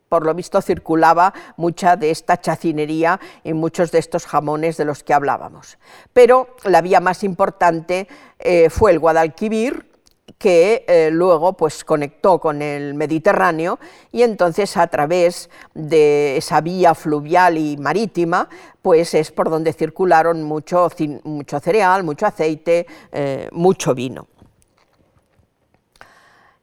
[0.10, 5.04] por lo visto circulaba mucha de esta chacinería y muchos de estos jamones de los
[5.04, 5.78] que hablábamos.
[6.14, 8.08] Pero la vía más importante
[8.40, 9.96] eh, fue el Guadalquivir,
[10.38, 13.80] que eh, luego pues, conectó con el Mediterráneo
[14.12, 18.50] y entonces a través de esa vía fluvial y marítima
[18.82, 20.90] pues es por donde circularon mucho,
[21.24, 24.28] mucho cereal, mucho aceite, eh, mucho vino.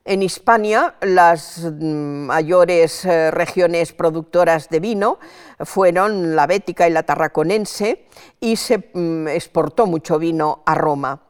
[0.05, 5.19] En Hispania, las mm, mayores eh, regiones productoras de vino
[5.61, 8.07] fueron la bética y la tarraconense
[8.41, 11.21] y se mm, exportó mucho vino a Roma.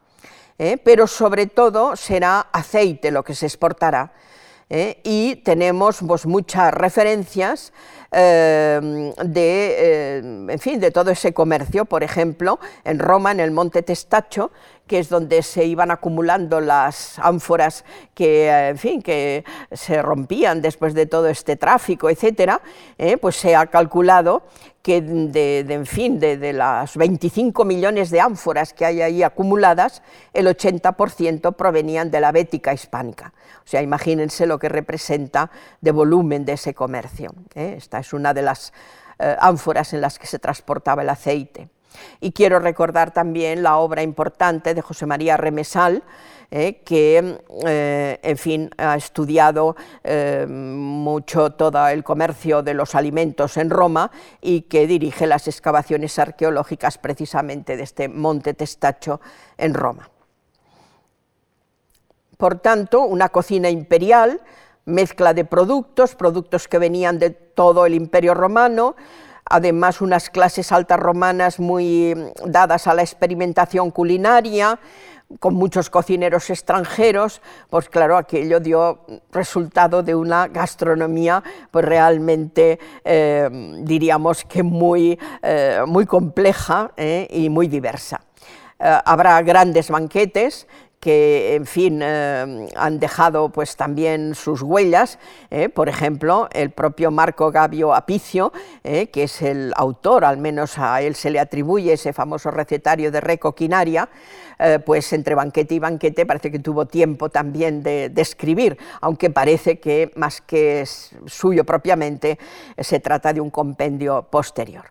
[0.57, 0.77] ¿eh?
[0.83, 4.13] pero sobre todo será aceite lo que se exportará.
[4.69, 4.99] ¿eh?
[5.03, 7.73] Y tenemos pues, muchas referencias
[8.11, 10.17] eh, de,
[10.49, 14.51] en fin, de todo ese comercio, por ejemplo, en Roma, en el Monte Testacho,
[14.87, 20.93] que es donde se iban acumulando las ánforas que, en fin, que se rompían después
[20.93, 22.61] de todo este tráfico, etcétera,
[23.21, 24.43] pues se ha calculado
[24.83, 30.45] que de, en fin, de, las 25 millones de ánforas que hay ahí acumuladas, el
[30.45, 33.33] 80% provenían de la bética hispánica.
[33.63, 37.33] O sea, imagínense lo que representa de volumen de ese comercio.
[37.55, 37.75] ¿eh?
[37.77, 38.73] Esta es una de las
[39.19, 41.69] eh, ánforas en las que se transportaba el aceite.
[42.19, 46.03] Y quiero recordar también la obra importante de José María Remesal,
[46.55, 53.57] eh, que, eh, en fin, ha estudiado eh, mucho todo el comercio de los alimentos
[53.57, 59.19] en Roma y que dirige las excavaciones arqueológicas precisamente de este monte Testacho
[59.57, 60.07] en Roma.
[62.37, 64.39] Por tanto, una cocina imperial,
[64.85, 68.95] mezcla de productos, productos que venían de todo el imperio romano,
[69.49, 74.79] además unas clases altas romanas muy dadas a la experimentación culinaria,
[75.39, 78.99] con muchos cocineros extranjeros, pues claro, aquello dio
[79.31, 83.49] resultado de una gastronomía pues realmente, eh,
[83.81, 88.21] diríamos que muy, eh, muy compleja eh, y muy diversa.
[88.79, 90.67] habrá grandes banquetes
[91.03, 95.19] que, en fin, eh, han dejado pues también sus huellas,
[95.51, 98.53] eh, por ejemplo, el propio Marco Gabio Apicio,
[98.85, 103.11] eh, que es el autor, al menos a él se le atribuye ese famoso recetario
[103.11, 104.07] de recoquinaria,
[104.85, 109.79] pues entre banquete y banquete parece que tuvo tiempo también de, de escribir, aunque parece
[109.79, 110.85] que más que
[111.25, 112.39] suyo propiamente,
[112.77, 114.85] se trata de un compendio posterior.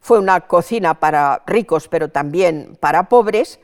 [0.00, 3.58] Fue una cocina para ricos, pero también para pobres,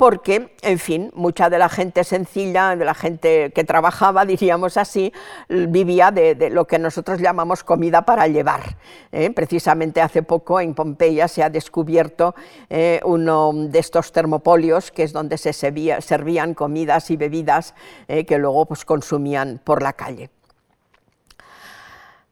[0.00, 5.12] porque, en fin, mucha de la gente sencilla, de la gente que trabajaba, diríamos así,
[5.50, 8.78] vivía de, lo que nosotros llamamos comida para llevar.
[9.12, 9.28] ¿eh?
[9.28, 12.34] Precisamente hace poco en Pompeya se ha descubierto
[12.70, 17.74] eh, uno de estos termopolios, que es donde se servían comidas y bebidas
[18.08, 20.30] eh, que luego pues, consumían por la calle.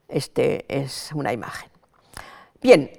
[0.09, 1.69] Este es una imagen.
[2.63, 2.91] Bien,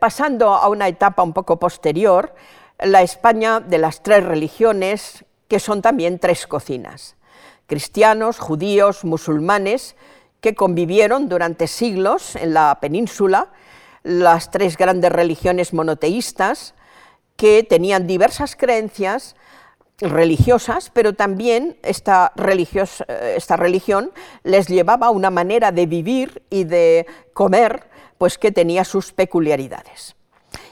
[0.00, 2.34] pasando a una etapa un poco posterior,
[2.78, 7.16] la España de las tres religiones, que son también tres cocinas,
[7.66, 9.96] cristianos, judíos, musulmanes,
[10.40, 13.52] que convivieron durante siglos en la península,
[14.02, 16.74] las tres grandes religiones monoteístas,
[17.36, 19.36] que tenían diversas creencias
[19.98, 22.32] religiosas, pero también esta,
[23.36, 24.10] esta religión
[24.42, 30.16] les llevaba a una manera de vivir y de comer, pues que tenía sus peculiaridades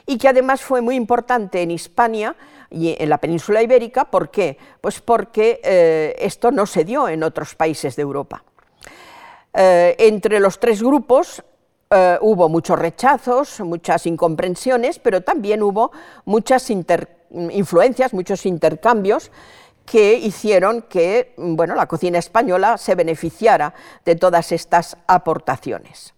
[0.07, 2.37] y que además fue muy importante en Hispania
[2.71, 4.05] y en la península ibérica.
[4.05, 4.57] ¿Por qué?
[4.81, 8.43] Pues porque eh, esto no se dio en otros países de Europa.
[9.53, 11.43] Eh, entre los tres grupos
[11.91, 15.91] eh, hubo muchos rechazos, muchas incomprensiones, pero también hubo
[16.25, 19.31] muchas influencias, muchos intercambios
[19.85, 23.75] que hicieron que bueno, la cocina española se beneficiara
[24.05, 26.15] de todas estas aportaciones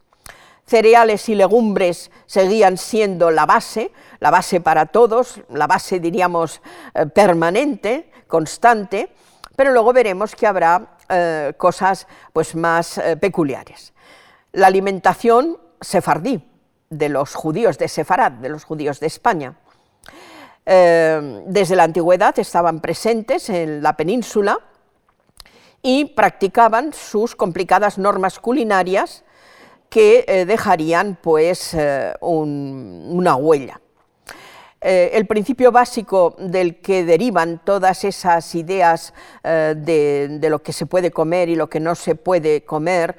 [0.73, 6.63] cereales y legumbres seguían siendo la base, la base para todos, la base diríamos
[6.95, 9.13] eh, permanente, constante,
[9.55, 13.93] pero luego veremos que habrá eh, cosas pues, más eh, peculiares.
[14.53, 16.43] La alimentación sefardí,
[16.89, 19.55] de los judíos de Sefarad, de los judíos de España.
[20.65, 24.59] desde la antigüedad estaban presentes en la península
[25.83, 29.25] y practicaban sus complicadas normas culinarias
[29.93, 33.79] que eh, dejarían pues, eh, una huella.
[34.81, 39.13] Eh, el principio básico del que derivan todas esas ideas
[39.45, 43.15] de, de, lo que se puede comer y lo que no se puede comer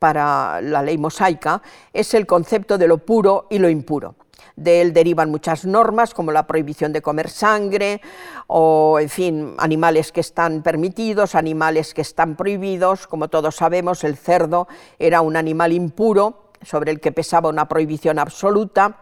[0.00, 1.62] para la ley mosaica
[1.92, 4.16] es el concepto de lo puro y lo impuro.
[4.56, 8.00] De él derivan muchas normas, como la prohibición de comer sangre,
[8.46, 13.06] o, en fin, animales que están permitidos, animales que están prohibidos.
[13.06, 14.68] Como todos sabemos, el cerdo
[14.98, 18.98] era un animal impuro, sobre el que pesaba una prohibición absoluta,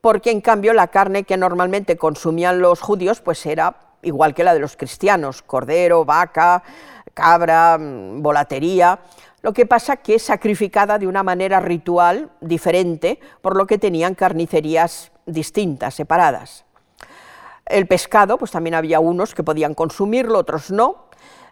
[0.00, 4.54] porque en cambio la carne que normalmente consumían los judíos, pues era igual que la
[4.54, 6.62] de los cristianos, cordero, vaca,
[7.12, 8.98] cabra, mm, volatería,
[9.42, 14.14] lo que pasa que es sacrificada de una manera ritual diferente, por lo que tenían
[14.14, 16.64] carnicerías distintas, separadas.
[17.66, 21.06] El pescado, pues también había unos que podían consumirlo, otros no,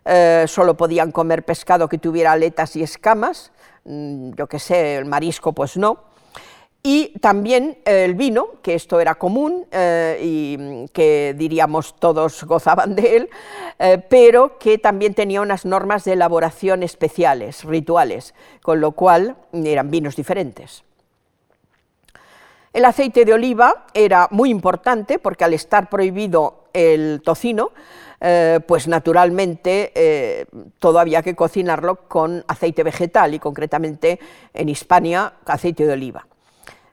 [0.05, 3.53] eh, solo podían comer pescado que tuviera aletas y escamas,
[3.85, 6.08] mm, yo que sé, el marisco pues no,
[6.83, 13.17] y también el vino, que esto era común eh, y que diríamos todos gozaban de
[13.17, 13.31] él,
[13.79, 19.91] eh, pero que también tenía unas normas de elaboración especiales, rituales, con lo cual eran
[19.91, 20.85] vinos diferentes.
[22.73, 27.73] El aceite de oliva era muy importante porque al estar prohibido el tocino,
[28.21, 30.47] eh, pues naturalmente
[30.79, 34.21] todo había que cocinarlo con aceite vegetal y concretamente
[34.55, 36.27] en Hispania aceite de oliva.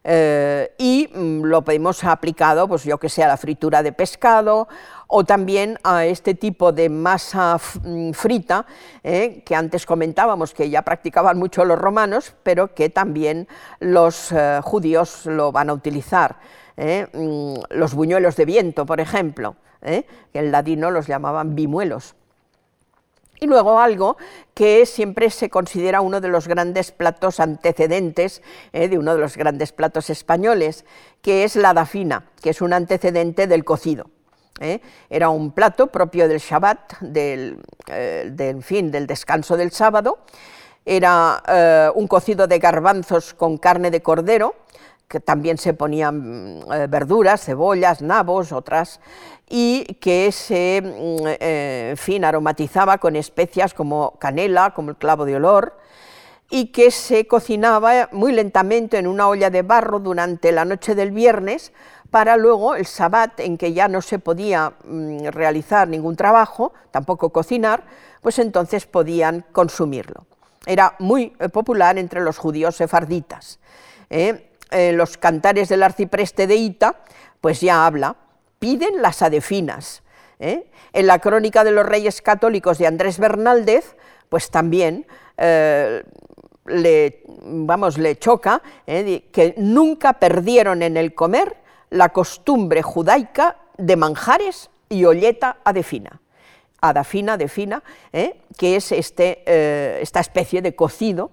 [0.07, 4.67] Eh, y mm, lo hemos aplicado, pues yo que sé, a la fritura de pescado
[5.07, 8.67] o también a este tipo de masa mm, frita
[9.03, 13.47] eh, que antes comentábamos que ya practicaban mucho los romanos, pero que también
[13.79, 16.35] los eh, judíos lo van a utilizar.
[16.77, 22.15] Mm, los buñuelos de viento, por ejemplo, que en ladino los llamaban bimuelos.
[23.39, 24.17] Y luego algo
[24.53, 29.35] que siempre se considera uno de los grandes platos antecedentes eh, de uno de los
[29.35, 30.85] grandes platos españoles,
[31.21, 34.09] que es la dafina, que es un antecedente del cocido.
[34.61, 34.79] Eh.
[35.09, 40.19] Era un plato propio del Shabbat, del, eh, fin, del descanso del sábado.
[40.85, 44.53] Era un cocido de garbanzos con carne de cordero,
[45.07, 48.99] que también se ponían verduras, cebollas, nabos, otras,
[49.49, 55.35] y que se mm, eh, fin, aromatizaba con especias como canela, como el clavo de
[55.35, 55.77] olor,
[56.49, 61.11] y que se cocinaba muy lentamente en una olla de barro durante la noche del
[61.11, 61.73] viernes
[62.11, 67.31] para luego el sabbat en que ya no se podía mm, realizar ningún trabajo, tampoco
[67.31, 67.83] cocinar,
[68.21, 70.25] pues entonces podían consumirlo.
[70.65, 73.59] Era muy eh, popular entre los judíos sefarditas.
[74.09, 74.54] ¿eh?
[74.71, 76.97] Los cantares del arcipreste de Ita,
[77.39, 78.15] pues ya habla
[78.65, 80.01] piden las adefinas.
[80.39, 80.65] ¿eh?
[80.93, 83.95] En la crónica de los reyes católicos de Andrés Bernaldez,
[84.27, 85.05] pues también
[85.37, 86.03] eh,
[86.65, 89.29] le, vamos, le choca ¿eh?
[89.31, 91.57] que nunca perdieron en el comer
[91.91, 96.19] la costumbre judaica de manjares y olleta adefina.
[96.81, 98.41] Adafina, adefina, ¿eh?
[98.57, 101.31] que es este, eh, esta especie de cocido,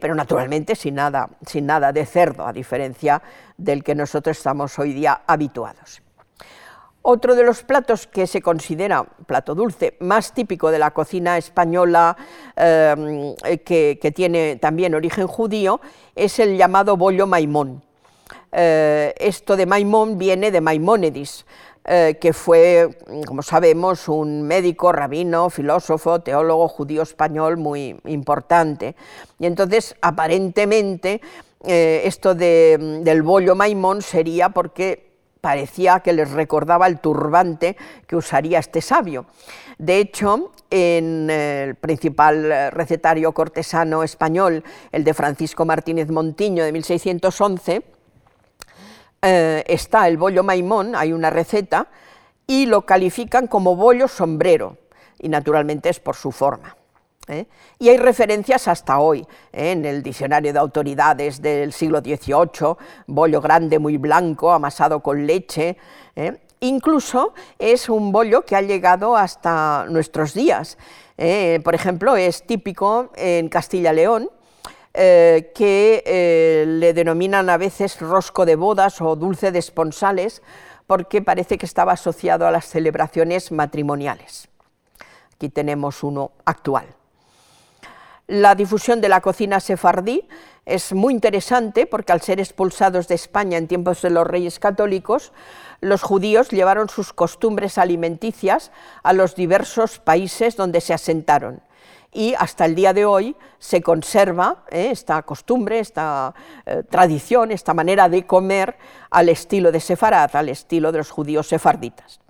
[0.00, 3.22] pero naturalmente sin nada, sin nada de cerdo, a diferencia
[3.56, 6.02] del que nosotros estamos hoy día habituados.
[7.02, 12.14] Otro de los platos que se considera plato dulce más típico de la cocina española,
[12.54, 13.34] em,
[13.64, 15.80] que, tiene también origen judío,
[16.14, 17.82] es el llamado bollo maimón.
[18.52, 21.46] Eh, esto de maimón viene de Maimónides,
[21.92, 22.88] eh, que fue,
[23.26, 28.94] como sabemos, un médico, rabino, filósofo, teólogo judío español muy importante.
[29.40, 31.20] Y entonces, aparentemente,
[31.64, 35.10] eh, esto del bollo maimón sería porque
[35.40, 37.76] parecía que les recordaba el turbante
[38.06, 39.26] que usaría este sabio.
[39.76, 44.62] De hecho, en el principal recetario cortesano español,
[44.92, 47.82] el de Francisco Martínez Montiño de 1611,
[49.22, 51.88] eh, está el bollo maimón, hay una receta,
[52.46, 54.78] y lo califican como bollo sombrero,
[55.18, 56.76] y naturalmente es por su forma.
[57.28, 57.46] ¿eh?
[57.78, 59.72] Y hay referencias hasta hoy, ¿eh?
[59.72, 65.76] en el diccionario de autoridades del siglo XVIII, bollo grande muy blanco, amasado con leche.
[66.60, 70.76] Incluso es un bollo que ha llegado hasta nuestros días.
[71.64, 74.30] Por ejemplo, es típico en Castilla-León,
[74.92, 80.42] que le denominan a veces rosco de bodas o dulce de esponsales,
[80.86, 84.48] porque parece que estaba asociado a las celebraciones matrimoniales.
[85.34, 86.86] Aquí tenemos uno actual.
[88.26, 90.28] La difusión de la cocina sefardí
[90.66, 95.32] es muy interesante porque al ser expulsados de España en tiempos de los reyes católicos,
[95.80, 98.70] los judíos llevaron sus costumbres alimenticias
[99.02, 101.62] a los diversos países donde se asentaron.
[102.12, 106.34] Y hasta el día de hoy se conserva eh, esta costumbre, esta
[106.66, 108.76] eh, tradición, esta manera de comer
[109.10, 112.20] al estilo de Sefarad, al estilo de los judíos sefarditas.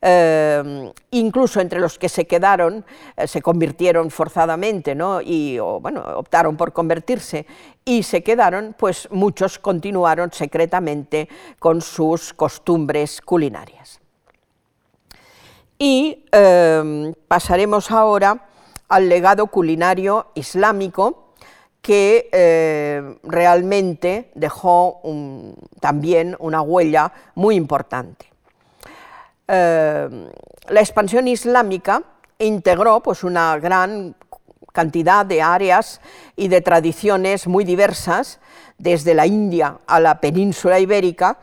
[0.00, 2.84] Eh, incluso entre los que se quedaron,
[3.26, 5.20] se convirtieron forzadamente, ¿no?
[5.20, 7.46] y bueno, optaron por convertirse
[7.84, 11.28] y se quedaron, pues muchos continuaron secretamente
[11.58, 13.98] con sus costumbres culinarias.
[15.80, 16.24] Y
[17.26, 18.48] pasaremos ahora
[18.88, 21.34] al legado culinario islámico,
[21.80, 22.28] que
[23.22, 25.00] realmente dejó
[25.80, 28.28] también una huella muy importante.
[29.50, 30.08] Eh,
[30.68, 32.02] la expansión islámica
[32.38, 34.14] integró pues, una gran
[34.72, 36.02] cantidad de áreas
[36.36, 38.40] y de tradiciones muy diversas,
[38.76, 41.38] desde la India a la península ibérica,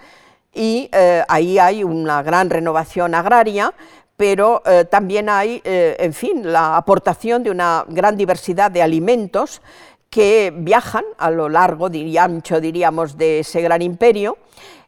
[0.54, 3.74] y eh, ahí hay una gran renovación agraria,
[4.18, 9.62] pero eh, también hay, en fin, la aportación de una gran diversidad de alimentos
[10.10, 14.38] que viajan a lo largo y ancho, diríamos, de ese gran imperio,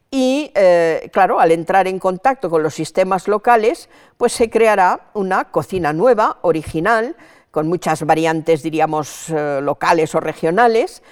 [0.10, 5.46] y, eh, claro, al entrar en contacto con los sistemas locales, pues se creará una
[5.52, 7.16] cocina nueva, original,
[7.52, 11.04] con muchas variantes, diríamos, eh, locales o regionales,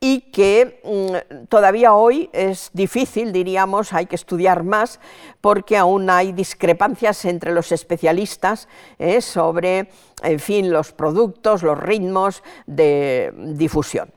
[0.00, 5.00] y que mm, todavía hoy es difícil, diríamos, hay que estudiar más,
[5.40, 8.68] porque aún hay discrepancias entre los especialistas
[8.98, 9.90] eh, sobre,
[10.22, 14.12] en fin, los productos, los ritmos de difusión.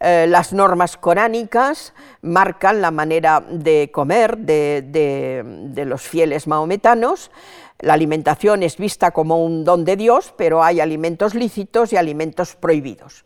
[0.00, 7.32] Eh, las normas coránicas marcan la manera de comer de, los fieles maometanos.
[7.80, 12.56] La alimentación es vista como un don de Dios, pero hay alimentos lícitos y alimentos
[12.56, 13.24] prohibidos.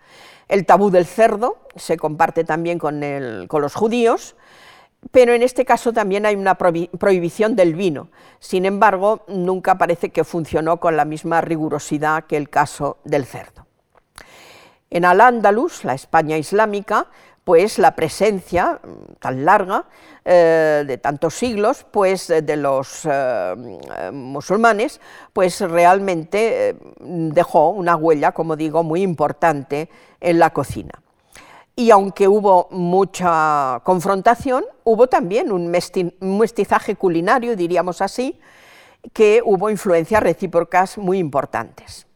[0.48, 4.36] El tabú del cerdo se comparte también con, los judíos,
[5.10, 8.10] pero en este caso también hay una prohibición del vino.
[8.40, 13.66] Sin embargo, nunca parece que funcionó con la misma rigurosidad que el caso del cerdo.
[14.90, 17.06] En Al-Ándalus, la España islámica,
[17.44, 19.84] pues la presencia mm, tan larga
[20.24, 25.00] eh, de tantos siglos pues de los eh, musulmanes
[25.32, 29.88] pues realmente eh, dejó una huella como digo muy importante
[30.20, 30.92] en la cocina.
[31.74, 35.68] Y aunque hubo mucha confrontación hubo también un
[36.20, 38.38] mestizaje culinario diríamos así
[39.12, 42.06] que hubo influencias recíprocas muy importantes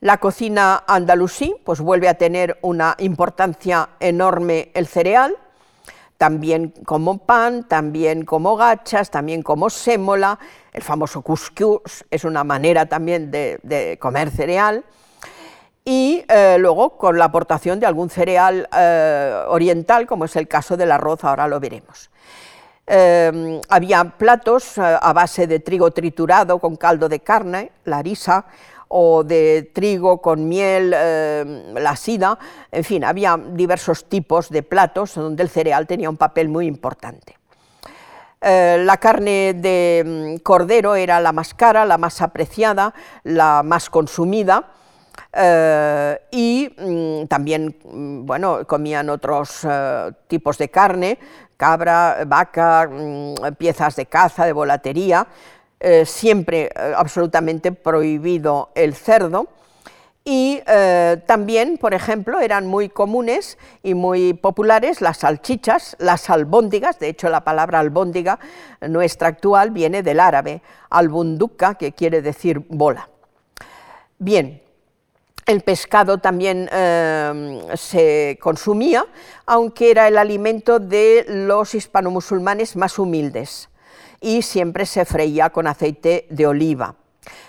[0.00, 5.36] la cocina andalusí pues vuelve a tener una importancia enorme el cereal,
[6.16, 10.38] también como pan, también como gachas, también como sémola,
[10.72, 14.84] el famoso couscous es una manera también de, comer cereal,
[15.84, 20.76] y eh, luego con la aportación de algún cereal eh, oriental, como es el caso
[20.76, 22.10] del arroz, ahora lo veremos.
[22.86, 28.44] Eh, había platos a base de trigo triturado con caldo de carne, la risa,
[28.92, 32.36] o de trigo con miel, eh, la sida,
[32.72, 37.36] en fin, había diversos tipos de platos donde el cereal tenía un papel muy importante.
[38.40, 43.88] Eh, la carne de mm, cordero era la más cara, la más apreciada, la más
[43.90, 44.70] consumida,
[45.34, 49.68] eh, y mm, también mm, bueno, comían otros
[50.26, 51.16] tipos de carne,
[51.56, 52.90] cabra, vaca,
[53.56, 55.28] piezas de caza, de volatería,
[55.82, 59.48] eh, siempre eh, absolutamente prohibido el cerdo.
[60.22, 66.98] Y eh, también, por ejemplo, eran muy comunes y muy populares las salchichas, las albóndigas,
[66.98, 68.38] de hecho la palabra albóndiga
[68.82, 70.60] nuestra actual viene del árabe,
[70.90, 73.08] albunduca, que quiere decir bola.
[74.18, 74.62] Bien,
[75.46, 76.68] el pescado también
[77.74, 79.06] se consumía,
[79.46, 83.70] aunque era el alimento de los hispanomusulmanes más humildes
[84.20, 86.94] y siempre se freía con aceite de oliva.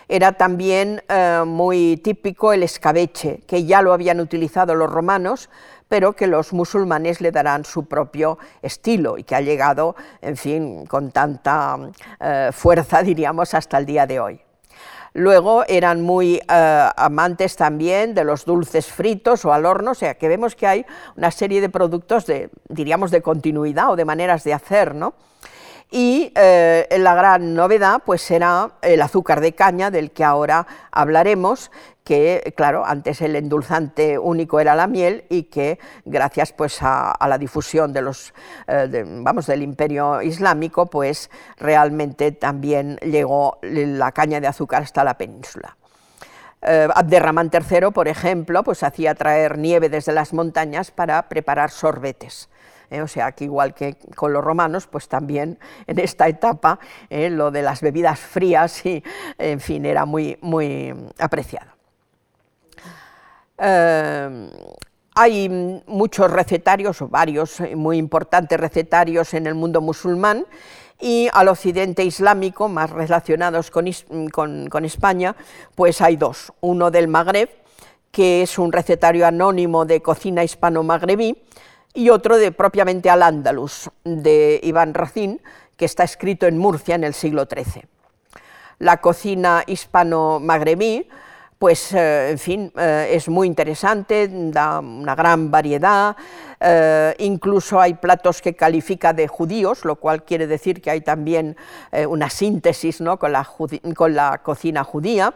[0.08, 5.50] Era también eh, muy típico el escabeche, que ya lo habían utilizado los romanos,
[5.88, 10.86] pero que los musulmanes le darán su propio estilo y que ha llegado, en fin,
[10.86, 11.78] con tanta
[12.20, 14.42] eh, fuerza, diríamos, hasta el día de hoy.
[15.14, 20.16] Luego eran muy eh, amantes también de los dulces fritos o al horno, o sea
[20.16, 20.86] que vemos que hay
[21.18, 25.14] una serie de productos de, diríamos, de continuidad o de maneras de hacer, ¿no?
[25.92, 31.70] Y eh, la gran novedad pues será el azúcar de caña del que ahora hablaremos
[32.06, 37.38] que claro antes el endulzante único era la miel y que gracias pues a, la
[37.38, 38.34] difusión de los
[38.68, 45.76] eh, del imperio islámico pues realmente también llegó la caña de azúcar hasta la península
[46.62, 52.50] eh, Abderramán III, por ejemplo, pues hacía traer nieve desde las montañas para preparar sorbetes.
[52.92, 53.02] ¿Eh?
[53.02, 56.80] o sea que igual que con los romanos, pues también en esta etapa
[57.10, 57.30] ¿eh?
[57.30, 59.04] lo de las bebidas frías, y,
[59.40, 61.72] en fin, era muy, muy apreciado.
[63.58, 64.50] Eh,
[65.16, 70.46] hay muchos recetarios, o varios muy importantes recetarios en el mundo musulmán,
[71.02, 73.90] y al occidente islámico, más relacionados con,
[74.30, 75.36] con, España,
[75.76, 76.54] pues hay dos.
[76.62, 77.50] Uno del Magreb,
[78.12, 81.44] que es un recetario anónimo de cocina hispano-magrebí,
[81.94, 85.40] y otro de propiamente al Andalus, de Iván Racine,
[85.76, 87.84] que está escrito en Murcia en el siglo XIII.
[88.80, 91.08] La cocina hispano-magrebí,
[91.62, 96.16] pues, eh, en fin, eh, es muy interesante, da una gran variedad,
[96.60, 101.56] eh, incluso hay platos que califica de judíos, lo cual quiere decir que hay también
[102.08, 103.20] una síntesis ¿no?
[103.20, 105.36] con, la cocina judía.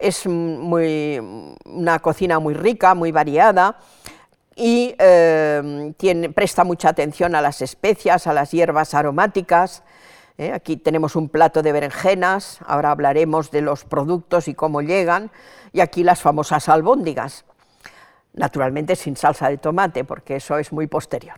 [0.00, 3.78] Es una cocina muy rica, muy variada,
[4.56, 5.92] y em,
[6.32, 9.82] presta mucha atención a las especias, a las hierbas aromáticas.
[10.38, 10.50] ¿eh?
[10.52, 15.30] Aquí tenemos un plato de berenjenas, ahora hablaremos de los productos y cómo llegan,
[15.74, 17.44] y aquí las famosas albóndigas,
[18.32, 21.36] naturalmente sin salsa de tomate, porque eso es muy posterior.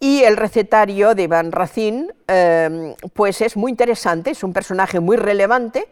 [0.00, 5.18] Y el recetario de Iván Racine, em, pues es muy interesante, es un personaje muy
[5.18, 5.88] relevante,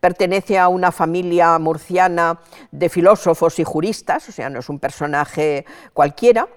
[0.00, 2.40] pertenece a una familia murciana
[2.72, 6.48] de filósofos y juristas, o sea, no es un personaje cualquiera,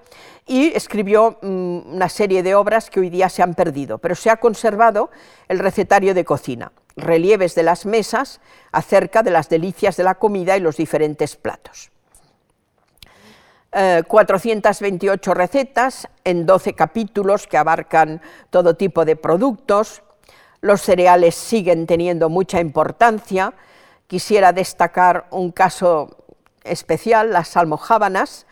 [0.46, 4.30] y escribió mm, una serie de obras que hoy día se han perdido, pero se
[4.30, 5.10] ha conservado
[5.48, 8.40] el recetario de cocina, relieves de las mesas
[8.72, 11.90] acerca de las delicias de la comida y los diferentes platos.
[14.06, 20.04] 428 eh, recetas en 12 capítulos que abarcan todo tipo de productos,
[20.64, 23.52] los cereales siguen teniendo mucha importancia.
[24.06, 26.16] Quisiera destacar un caso
[26.64, 28.46] especial, las almojábanas,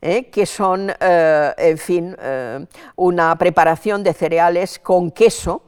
[0.00, 2.64] eh, que son, eh, en fin, eh,
[2.94, 5.62] una preparación de cereales con queso,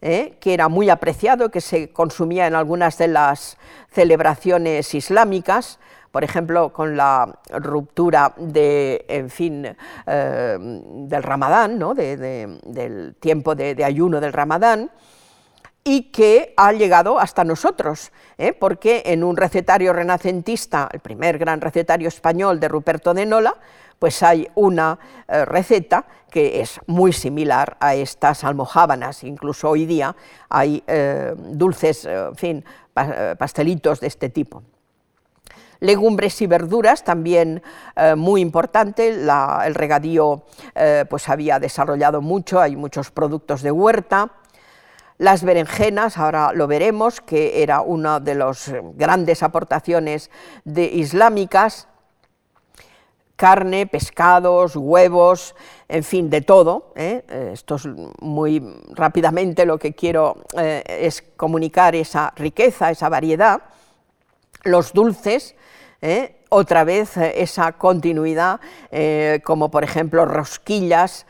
[0.00, 3.58] que era muy apreciado, que se consumía en algunas de las
[3.90, 5.78] celebraciones islámicas,
[6.10, 9.76] por ejemplo, con la ruptura de, en fin,
[10.06, 11.92] del ramadán, ¿no?
[11.92, 14.90] del tiempo de ayuno del ramadán,
[15.84, 18.52] y que ha llegado hasta nosotros, ¿eh?
[18.52, 23.54] porque en un recetario renacentista, el primer gran recetario español de Ruperto de Nola,
[23.98, 30.14] pues hay una eh, receta que es muy similar a estas almojábanas, incluso hoy día
[30.48, 32.64] hay eh, dulces, en fin,
[33.38, 34.62] pastelitos de este tipo.
[35.80, 37.62] Legumbres y verduras, también
[38.16, 40.44] muy importante, el regadío
[41.08, 44.30] pues había desarrollado mucho, hay muchos productos de huerta,
[45.20, 50.30] las berenjenas, ahora lo veremos, que era una de las grandes aportaciones
[50.64, 51.88] de islámicas,
[53.36, 55.54] carne, pescados, huevos,
[55.88, 56.94] en fin, de todo.
[56.96, 57.22] ¿eh?
[57.52, 57.86] Esto es
[58.22, 63.60] muy rápidamente lo que quiero eh, es comunicar esa riqueza, esa variedad.
[64.62, 65.54] Los dulces,
[66.48, 68.58] otra vez esa continuidad,
[69.44, 71.26] como por ejemplo rosquillas,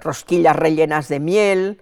[0.00, 1.80] rosquillas rellenas de miel,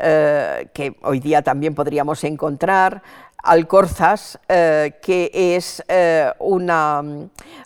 [0.00, 3.02] que hoy día también podríamos encontrar,
[3.42, 7.02] alcorzas, eh, que es eh, una,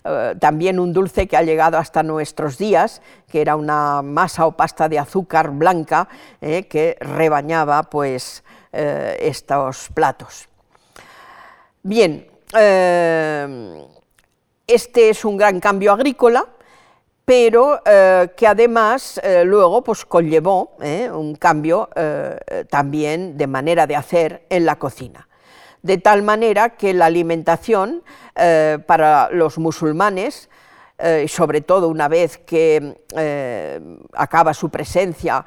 [0.03, 4.53] eh, también un dulce que ha llegado hasta nuestros días, que era una masa o
[4.53, 6.07] pasta de azúcar blanca
[6.39, 10.47] que rebañaba pues, estos platos.
[11.81, 12.27] Bien,
[14.67, 16.45] este es un gran cambio agrícola,
[17.25, 20.77] pero que además luego pues, conllevó
[21.11, 21.89] un cambio
[22.69, 25.27] también de manera de hacer en la cocina
[25.85, 28.01] de tal manera que la alimentación
[28.35, 30.49] eh, para los musulmanes,
[30.97, 33.79] eh, sobre todo una vez que eh,
[34.13, 35.45] acaba su presencia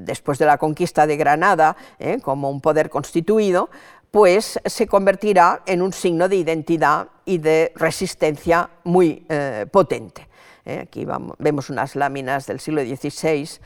[0.00, 1.76] después de la conquista de Granada
[2.22, 3.68] como un poder constituido,
[4.10, 9.26] pues se convertirá en un signo de identidad y de resistencia muy
[9.70, 10.27] potente.
[10.82, 11.06] Aquí
[11.38, 13.60] vemos unas láminas del siglo XVI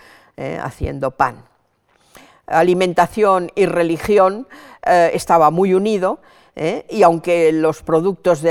[0.60, 1.44] haciendo pan.
[2.46, 4.48] Alimentación y religión
[4.84, 6.20] eh, estaba muy unido,
[6.54, 8.44] eh, y aunque los productos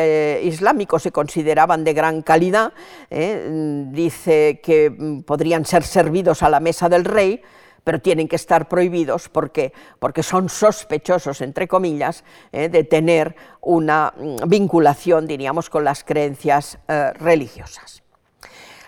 [0.44, 2.74] islámicos se consideraban de gran calidad,
[3.10, 7.42] eh, dice que mm, podrían ser servidos a la mesa del rey,
[7.84, 9.28] pero tienen que estar prohibidos.
[9.28, 16.80] Porque, porque son sospechosos, entre comillas, de tener una mm, vinculación, diríamos, con las creencias
[17.20, 18.01] religiosas.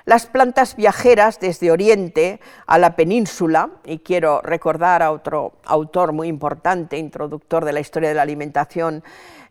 [0.06, 6.28] Las plantas viajeras desde Oriente a la península, y quiero recordar a otro autor muy
[6.28, 9.02] importante, introductor de la historia de la alimentación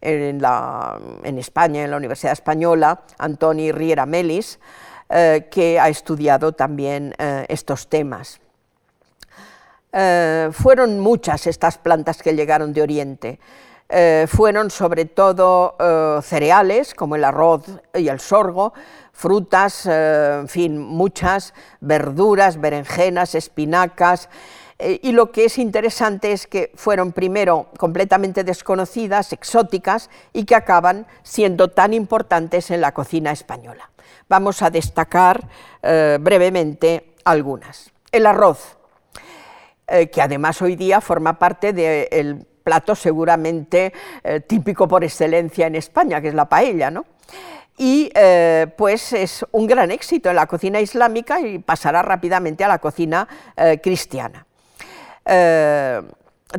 [0.02, 4.58] en, España, en la Universidad Española, Antoni Riera Melis,
[5.08, 8.40] eh, que ha estudiado también eh, estos temas.
[9.92, 13.38] Eh, fueron muchas estas plantas que llegaron de Oriente.
[14.26, 15.76] Fueron sobre todo
[16.22, 17.64] cereales como el arroz
[17.94, 18.72] y el sorgo,
[19.12, 24.28] frutas, eh, en fin, muchas, verduras, berenjenas, espinacas,
[24.78, 30.56] eh, y lo que es interesante es que fueron primero completamente desconocidas, exóticas, y que
[30.56, 33.90] acaban siendo tan importantes en la cocina española.
[34.28, 35.48] Vamos a destacar
[35.82, 37.92] eh, brevemente algunas.
[38.10, 38.76] El arroz,
[39.86, 43.92] que además hoy día forma parte del plato seguramente
[44.46, 47.04] típico por excelencia en España, que es la paella, ¿no?
[47.78, 52.68] y eh, pues es un gran éxito en la cocina islámica y pasará rápidamente a
[52.68, 54.46] la cocina eh, cristiana,
[55.24, 56.02] eh,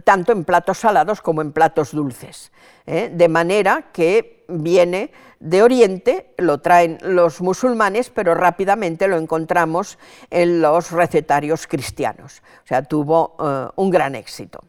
[0.03, 2.51] tanto en platos salados como en platos dulces,
[2.85, 9.97] de manera que viene de Oriente, lo traen los musulmanes, pero rápidamente lo encontramos
[10.29, 13.37] en los recetarios cristianos, o sea, tuvo
[13.75, 14.59] un gran éxito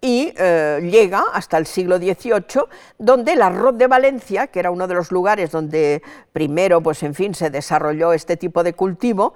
[0.00, 2.62] y eh, llega hasta el siglo XVIII,
[2.98, 7.14] donde el arroz de Valencia, que era uno de los lugares donde primero, pues en
[7.14, 9.34] fin, se desarrolló este tipo de cultivo,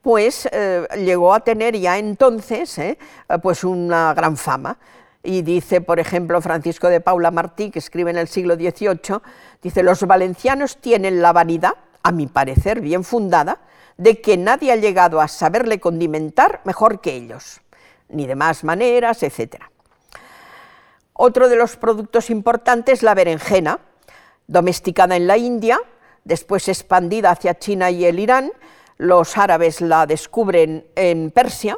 [0.00, 2.98] pues eh, llegó a tener ya entonces eh,
[3.42, 4.78] pues una gran fama.
[5.22, 9.18] Y dice, por ejemplo, Francisco de Paula Martí, que escribe en el siglo XVIII,
[9.60, 13.60] dice, los valencianos tienen la vanidad, a mi parecer bien fundada,
[13.98, 17.60] de que nadie ha llegado a saberle condimentar mejor que ellos,
[18.08, 19.70] ni de más maneras, etcétera.
[21.20, 23.80] Otro de los productos importantes es la berenjena,
[24.46, 25.80] domesticada en la India,
[26.22, 28.52] después expandida hacia China y el Irán,
[28.98, 31.76] los árabes la descubren en Persia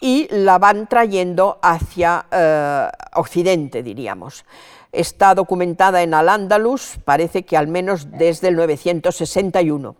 [0.00, 4.44] y la van trayendo hacia eh, Occidente, diríamos.
[4.90, 9.94] Está documentada en Al-Ándalus, parece que al menos desde el 961.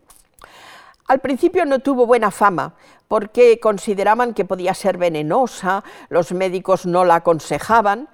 [1.07, 2.75] Al principio no tuvo buena fama
[3.07, 8.09] porque consideraban que podía ser venenosa, los médicos no la aconsejaban,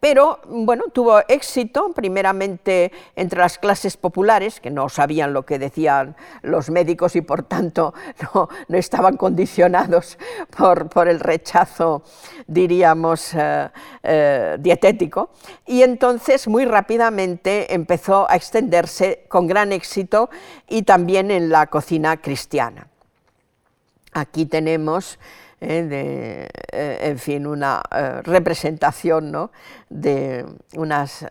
[0.00, 6.14] pero bueno, tuvo éxito primeramente entre las clases populares, que no sabían lo que decían
[6.42, 7.94] los médicos y por tanto
[8.68, 10.18] no, estaban condicionados
[10.56, 12.02] por, el rechazo,
[12.46, 13.68] diríamos, eh,
[14.04, 15.30] eh, dietético,
[15.66, 20.30] y entonces muy rápidamente empezó a extenderse con gran éxito
[20.68, 22.86] y también en la cocina cristiana.
[24.12, 25.18] Aquí tenemos
[25.60, 25.82] ¿eh?
[25.82, 29.50] de, eh, en fin, una eh, representación
[29.88, 31.26] de unas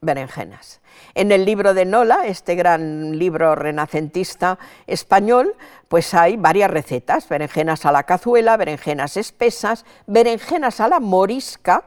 [0.00, 0.80] berenjenas.
[1.14, 5.54] En el libro de Nola, este gran libro renacentista español,
[5.88, 11.84] pues hay varias recetas, berenjenas a la cazuela, berenjenas espesas, berenjenas a la morisca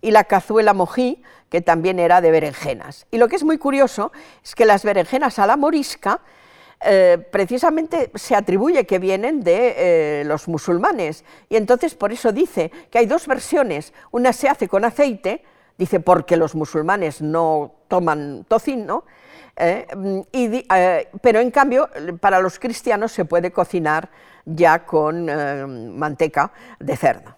[0.00, 3.06] y la cazuela mojí, que también era de berenjenas.
[3.10, 6.20] Y lo que es muy curioso es que las berenjenas a la morisca
[6.84, 9.74] eh, precisamente se atribuye que vienen de
[10.20, 11.24] eh, los musulmanes.
[11.48, 13.92] Y entonces por eso dice que hay dos versiones.
[14.10, 15.42] Una se hace con aceite,
[15.78, 19.04] dice porque los musulmanes no toman tocino,
[19.56, 19.86] eh,
[21.22, 21.88] pero en cambio
[22.20, 24.10] para los cristianos se puede cocinar
[24.44, 27.36] ya con manteca de cerdo.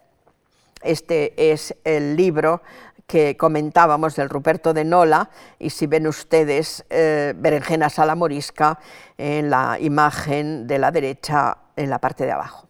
[0.82, 2.62] Este es el libro
[3.06, 8.78] que comentábamos del Ruperto de Nola, y si ven ustedes eh, berenjenas morisca
[9.16, 12.66] en la imagen de la derecha en la parte de abajo.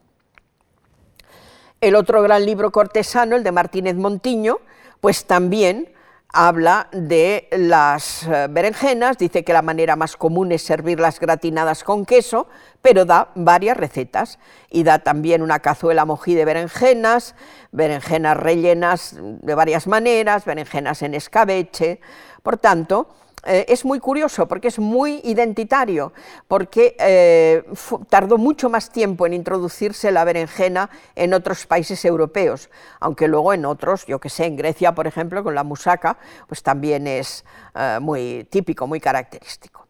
[1.81, 4.59] El otro gran libro cortesano, el de Martínez Montiño,
[5.01, 5.93] pues también
[6.37, 12.05] habla de las eh, berenjenas, dice que la manera más común es servirlas gratinadas con
[12.05, 12.47] queso,
[12.83, 14.39] pero da varias recetas.
[14.69, 17.35] Y da también una cazuela mojí de berenjenas,
[17.73, 22.01] berenjenas rellenas de varias maneras, berenjenas en escabeche,
[22.43, 23.09] por tanto,
[23.47, 26.13] eh, es muy curioso porque es muy identitario,
[26.49, 27.65] porque eh,
[28.09, 33.65] tardó mucho más tiempo en introducirse la berenjena en otros países europeos, aunque luego en
[33.65, 36.19] otros, yo que sé, en Grecia, por ejemplo, con la musaca,
[36.49, 37.45] pues también es
[37.75, 39.87] eh, muy típico, muy característico.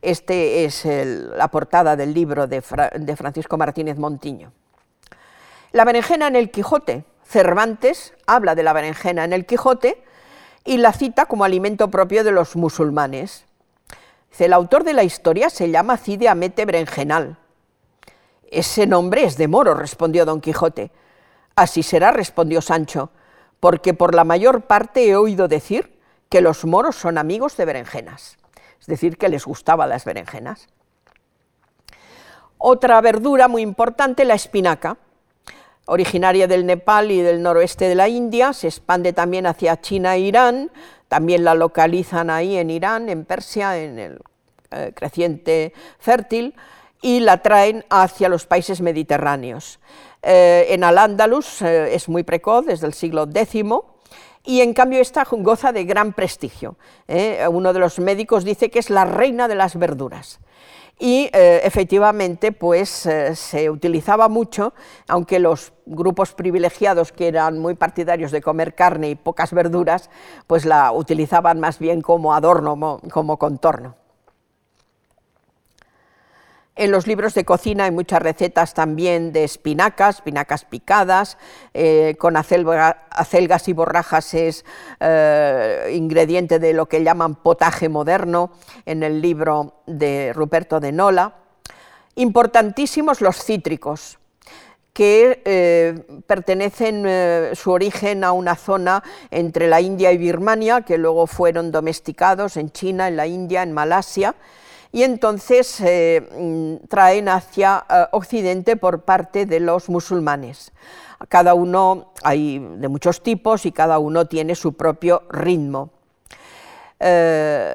[0.00, 2.62] Este es la portada del libro de,
[2.98, 4.50] de Francisco Martínez Montiño.
[5.70, 7.04] La berenjena en el Quijote.
[7.24, 10.02] Cervantes habla de la berenjena en el Quijote,
[10.64, 13.44] y la cita como alimento propio de los musulmanes.
[14.38, 17.36] el autor de la historia se llama Cide Amete Berenjenal.
[18.50, 20.90] Ese nombre es de moro, respondió don Quijote.
[21.54, 23.10] Así será, respondió Sancho,
[23.60, 25.98] porque por la mayor parte he oído decir
[26.28, 28.38] que los moros son amigos de berenjenas,
[28.80, 30.68] es decir, que les gustaban las berenjenas.
[32.56, 34.96] Otra verdura muy importante, la espinaca
[35.86, 40.20] originaria del Nepal y del noroeste de la India, se expande también hacia China e
[40.20, 40.70] Irán,
[41.08, 44.20] también la localizan ahí en Irán, en Persia, en el
[44.70, 46.54] eh, creciente fértil,
[47.02, 49.80] y la traen hacia los países mediterráneos.
[50.22, 53.64] Eh, en Al-Ándalus eh, es muy precoz, desde el siglo X,
[54.44, 56.76] y en cambio esta goza de gran prestigio.
[57.48, 60.40] Uno de los médicos dice que es la reina de las verduras
[60.98, 64.72] y eh, efectivamente pues eh, se utilizaba mucho,
[65.08, 70.10] aunque los grupos privilegiados que eran muy partidarios de comer carne y pocas verduras,
[70.46, 74.01] pues la utilizaban más bien como adorno, como contorno.
[76.74, 81.36] En los libros de cocina hay muchas recetas también de espinacas, espinacas picadas,
[81.74, 84.64] eh, con acelgas y borrajas es
[84.98, 88.52] eh, ingrediente de lo que llaman potaje moderno
[88.86, 91.34] en el libro de Ruperto de Nola.
[92.14, 94.18] Importantísimos los cítricos,
[94.94, 101.26] que eh, pertenecen su origen a una zona entre la India y Birmania, que luego
[101.26, 104.34] fueron domesticados en China, en la India, en Malasia,
[104.92, 110.72] y entonces eh, mm, traen hacia eh, Occidente por parte de los musulmanes.
[111.28, 115.90] Cada uno hay de muchos tipos y cada uno tiene su propio ritmo.
[117.00, 117.74] Eh,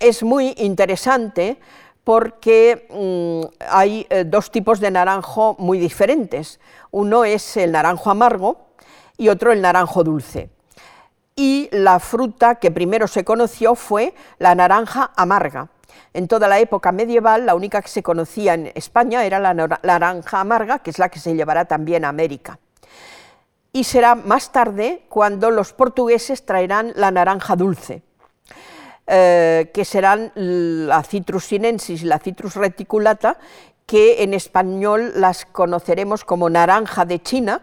[0.00, 1.58] es muy interesante
[2.04, 6.58] porque mm, hay dos tipos de naranjo muy diferentes.
[6.90, 8.68] Uno es el naranjo amargo
[9.18, 10.48] y otro el naranjo dulce.
[11.34, 15.68] Y la fruta que primero se conoció fue la naranja amarga
[16.14, 20.40] en toda la época medieval, la única que se conocía en España era la naranja
[20.40, 22.58] amarga, que es la que se llevará también a América.
[23.72, 28.02] Y será más tarde cuando los portugueses traerán la naranja dulce,
[29.06, 33.38] eh, que serán la Citrus sinensis y la Citrus reticulata,
[33.84, 37.60] que en español las conoceremos como naranja de China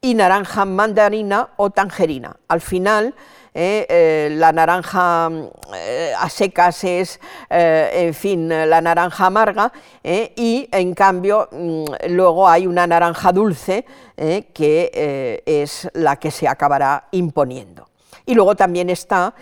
[0.00, 2.36] y naranja mandarina o tangerina.
[2.48, 3.14] Al final,
[3.54, 3.86] ¿eh?
[3.88, 5.30] Eh, la naranja
[5.74, 9.72] eh, a secas es, en fin, la naranja amarga,
[10.02, 13.84] y en cambio mm, luego hay una naranja dulce
[14.16, 17.88] que es la que se acabará imponiendo.
[18.26, 19.34] Y luego también está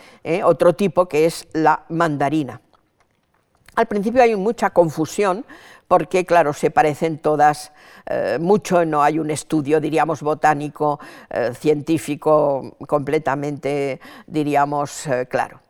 [0.44, 2.61] otro tipo que es la mandarina.
[3.74, 5.44] Al principio hay mucha confusión
[5.89, 7.72] porque, claro, se parecen todas
[8.07, 15.61] eh, mucho, no hay un estudio, diríamos, botánico, eh, científico completamente, diríamos, eh, claro.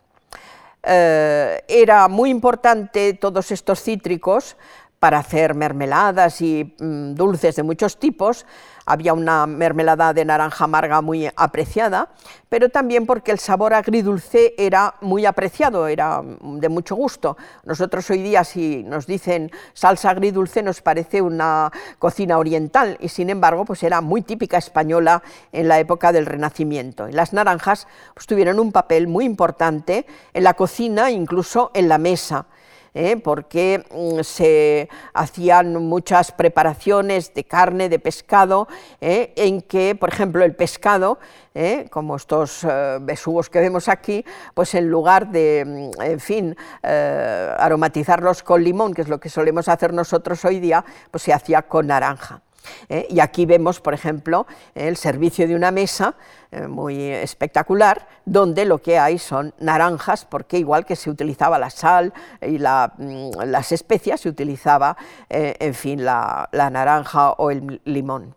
[0.83, 4.57] era muy importante todos estos cítricos
[4.99, 8.47] para hacer mermeladas y mm, dulces de muchos tipos,
[8.89, 12.09] había una mermelada de naranja amarga muy apreciada,
[12.49, 17.37] pero también porque el sabor agridulce era muy apreciado, era de mucho gusto.
[17.65, 23.29] Nosotros hoy día si nos dicen salsa agridulce nos parece una cocina oriental y sin
[23.29, 25.23] embargo pues era muy típica española
[25.53, 27.09] en la época del Renacimiento.
[27.09, 32.47] Las naranjas pues, tuvieron un papel muy importante en la cocina, incluso en la mesa.
[32.95, 33.17] ¿Eh?
[33.17, 38.69] porque mm, se hacían muchas preparaciones de carne, de pescado,
[39.01, 39.33] ¿eh?
[39.37, 41.19] en que, por ejemplo, el pescado,
[41.55, 41.87] ¿eh?
[41.91, 42.67] como estos
[43.01, 44.25] besugos que vemos aquí,
[44.55, 49.69] pues en lugar de, mm, en fin, aromatizarlos con limón, que es lo que solemos
[49.69, 52.43] hacer nosotros hoy día, pues se hacía con naranja.
[52.89, 53.07] ¿Eh?
[53.11, 56.15] y aquí vemos, por ejemplo, el servicio de una mesa
[56.51, 61.71] eh, muy espectacular, donde lo que hay son naranjas, porque igual que se utilizaba la
[61.71, 64.97] sal y mm, las especias, se utilizaba,
[65.29, 68.35] eh, en fin, la, la naranja o el limón.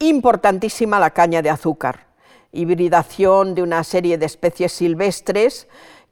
[0.00, 2.06] Importantísima la caña de azúcar,
[2.52, 5.68] hibridación de una serie de especies silvestres,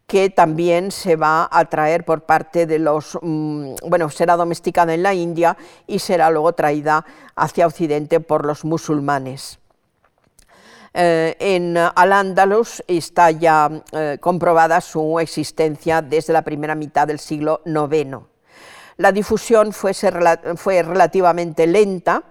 [0.07, 5.03] que también se va a traer por parte de los, mm, bueno, será domesticada en
[5.03, 7.05] la India y será luego traída
[7.35, 9.59] hacia Occidente por los musulmanes.
[10.95, 17.61] Eh, en Al-Ándalus está ya eh, comprobada su existencia desde la primera mitad del siglo
[17.67, 18.19] IX.
[18.97, 22.23] La difusión fue, fue relativamente lenta,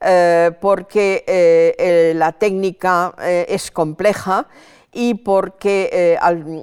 [0.00, 4.48] eh, porque la técnica es compleja
[4.94, 6.18] y porque eh,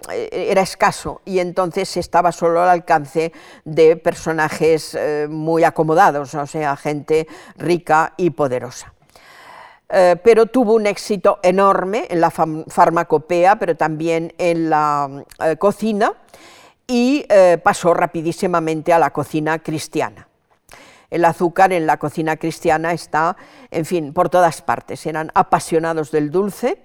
[0.09, 3.33] eh, era escaso y entonces estaba solo al alcance
[3.65, 7.27] de personajes eh, muy acomodados, o sea, gente
[7.57, 8.93] rica y poderosa.
[10.23, 15.25] pero tuvo un éxito enorme en la farmacopea, pero también en la
[15.59, 16.13] cocina,
[16.87, 17.25] y
[17.61, 20.29] pasó rapidísimamente a la cocina cristiana.
[21.09, 23.35] El azúcar en la cocina cristiana está,
[23.69, 25.05] en fin, por todas partes.
[25.05, 26.81] Eran apasionados del dulce,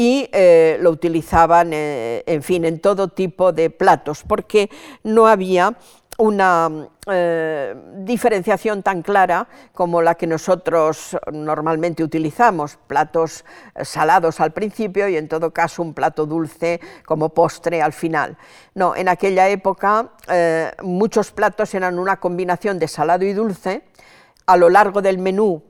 [0.00, 4.70] y eh, lo utilizaban, eh, en fin, en todo tipo de platos, porque
[5.04, 5.76] no había
[6.16, 13.44] una eh, diferenciación tan clara como la que nosotros normalmente utilizamos, platos
[13.82, 18.38] salados al principio y en todo caso un plato dulce como postre al final.
[18.74, 20.12] No, en aquella época
[20.82, 23.82] muchos platos eran una combinación de salado y dulce,
[24.46, 25.62] a lo largo del menú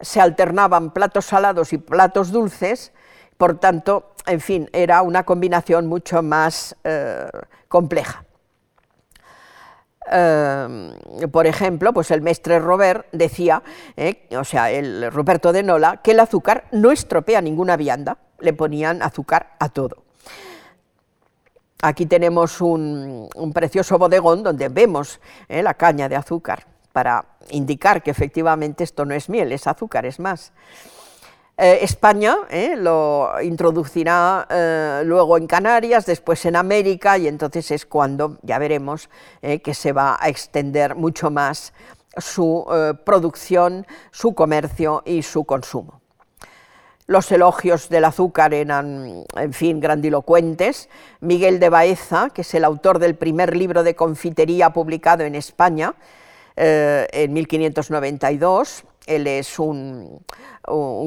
[0.00, 2.92] se alternaban platos salados y platos dulces,
[3.38, 7.30] por tanto, en fin, era una combinación mucho más eh,
[7.68, 8.24] compleja.
[10.10, 10.98] Eh,
[11.30, 13.62] por ejemplo, pues el mestre Robert decía,
[13.96, 18.52] eh, o sea, el Ruperto de Nola, que el azúcar no estropea ninguna vianda, le
[18.52, 20.02] ponían azúcar a todo.
[21.80, 28.82] Aquí tenemos un precioso bodegón donde vemos la caña de azúcar para indicar que efectivamente
[28.82, 30.52] esto no es miel, es azúcar, es más.
[31.60, 37.84] Eh, España eh, lo introducirá eh, luego en Canarias, después en América y entonces es
[37.84, 41.72] cuando ya veremos que se va a extender mucho más
[42.16, 42.66] su
[43.04, 46.00] producción, su comercio y su consumo.
[47.06, 50.88] Los elogios del azúcar eran, en fin, grandilocuentes.
[51.20, 55.94] Miguel de Baeza, que es el autor del primer libro de confitería publicado en España
[56.56, 60.24] en 1592, él es un,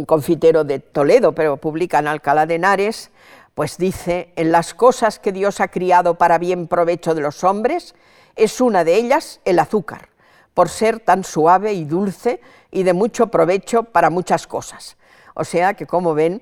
[0.08, 3.12] confitero de Toledo, pero publica en Alcalá de Henares,
[3.54, 7.94] pues dice, en las cosas que Dios ha criado para bien provecho de los hombres,
[8.36, 10.10] es una de ellas el azúcar,
[10.54, 12.42] por ser tan suave y dulce
[12.72, 14.98] y de mucho provecho para muchas cosas.
[15.36, 16.42] O sea que, como ven,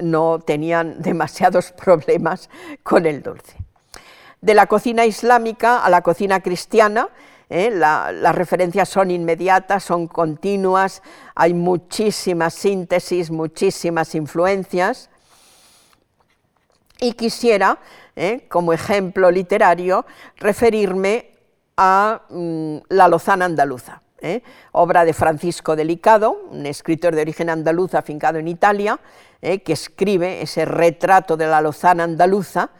[0.00, 2.50] no tenían demasiados problemas
[2.82, 3.56] con el dulce.
[4.40, 7.08] De la cocina islámica a la cocina cristiana,
[7.48, 7.70] ¿eh?
[7.70, 11.02] las referencias son inmediatas, son continuas,
[11.34, 15.10] hay muchísimas síntesis, muchísimas influencias.
[16.98, 17.78] Y quisiera,
[18.14, 18.46] ¿eh?
[18.48, 21.32] como ejemplo literario, referirme
[21.76, 24.42] a mm, La Lozana Andaluza, ¿eh?
[24.72, 28.98] obra de Francisco Delicado, un escritor de origen andaluz afincado en Italia,
[29.38, 32.70] que escribe ese retrato de la Lozana Andaluza,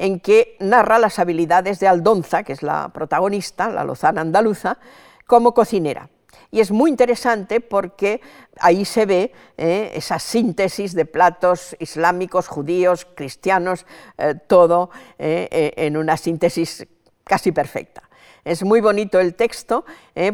[0.00, 4.78] en que narra las habilidades de Aldonza, que es la protagonista, la lozana andaluza,
[5.26, 6.08] como cocinera.
[6.50, 8.22] Y es muy interesante porque
[8.58, 13.84] ahí se ve eh, esa síntesis de platos islámicos, judíos, cristianos,
[14.16, 14.88] eh, todo
[15.18, 16.86] eh, en una síntesis
[17.22, 18.08] casi perfecta.
[18.42, 19.84] Es muy bonito el texto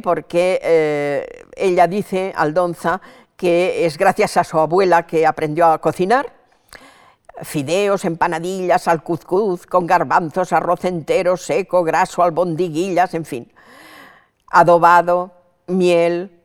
[0.01, 3.01] porque ella dice, Aldonza,
[3.37, 6.36] que es gracias a su abuela que aprendió a cocinar,
[7.43, 13.53] fideos, empanadillas, al cuzcuz, con garbanzos, arroz entero, seco, graso, albondiguillas, en fin.
[14.51, 15.33] Adobado,
[15.67, 16.41] miel,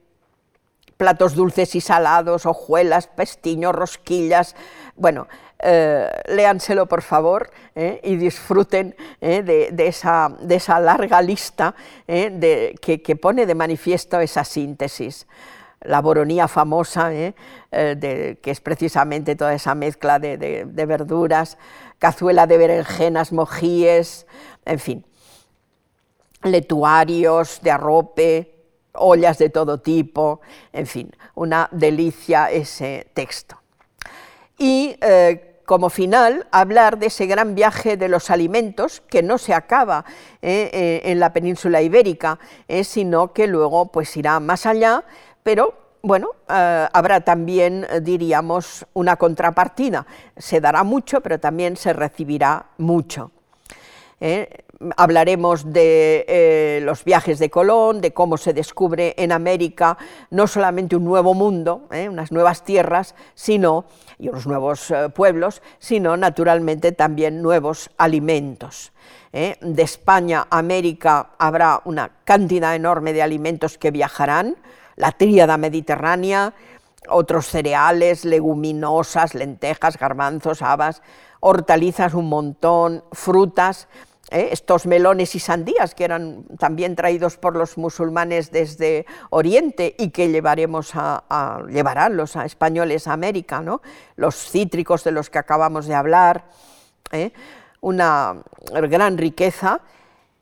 [0.97, 4.55] platos dulces y salados, hojuelas, pestiños, rosquillas.
[4.95, 5.27] Bueno,
[5.63, 11.75] eh, léanselo por favor eh, y disfruten eh, de, esa, larga lista
[12.07, 15.27] que pone de manifiesto esa síntesis
[15.83, 17.33] la boronía famosa, ¿eh?
[17.71, 21.57] Eh, que es precisamente toda esa mezcla de, verduras,
[21.99, 24.27] cazuela de berenjenas, mojíes,
[24.65, 25.05] en fin.
[26.43, 28.55] letuarios de arrope,
[28.93, 30.41] ollas de todo tipo,
[30.73, 33.61] en fin, una delicia ese texto.
[34.57, 39.53] Y eh, como final, hablar de ese gran viaje de los alimentos que no se
[39.53, 40.03] acaba
[40.41, 42.39] en la península ibérica,
[42.83, 45.05] sino que luego pues irá más allá,
[45.43, 45.73] pero
[46.03, 50.07] bueno, habrá también, diríamos, una contrapartida.
[50.35, 53.31] Se dará mucho, pero también se recibirá mucho
[54.97, 59.97] hablaremos de eh, los viajes de Colón, de cómo se descubre en América
[60.29, 63.85] no solamente un nuevo mundo, eh, unas nuevas tierras, sino,
[64.17, 68.91] y unos nuevos eh, pueblos, sino naturalmente también nuevos alimentos.
[69.31, 74.57] De España a América habrá una cantidad enorme de alimentos que viajarán,
[74.95, 76.53] la tríada mediterránea,
[77.09, 81.01] otros cereales, leguminosas, lentejas, garbanzos, habas,
[81.39, 83.87] hortalizas un montón, frutas,
[84.29, 84.49] ¿eh?
[84.51, 90.29] estos melones y sandías que eran también traídos por los musulmanes desde Oriente y que
[90.29, 93.81] llevaremos a, llevarán los españoles a América, ¿no?
[94.15, 96.45] los cítricos de los que acabamos de hablar,
[97.11, 97.33] ¿eh?
[97.81, 99.81] una gran riqueza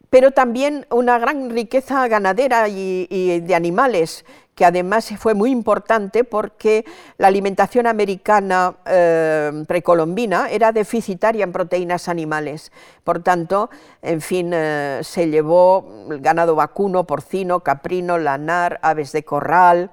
[0.09, 6.83] pero también una gran riqueza ganadera y, de animales, que además fue muy importante porque
[7.17, 12.71] la alimentación americana eh, precolombina era deficitaria en proteínas animales.
[13.03, 13.69] Por tanto,
[14.01, 15.87] en fin, eh, se llevó
[16.19, 19.91] ganado vacuno, porcino, caprino, lanar, aves de corral,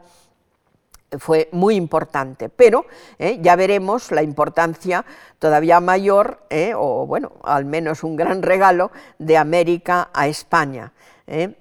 [1.18, 2.86] fue muy importante, pero
[3.18, 5.04] eh, ya veremos la importancia
[5.38, 10.92] todavía mayor, eh, o bueno, al menos un gran regalo de América a España.
[11.26, 11.54] Eh.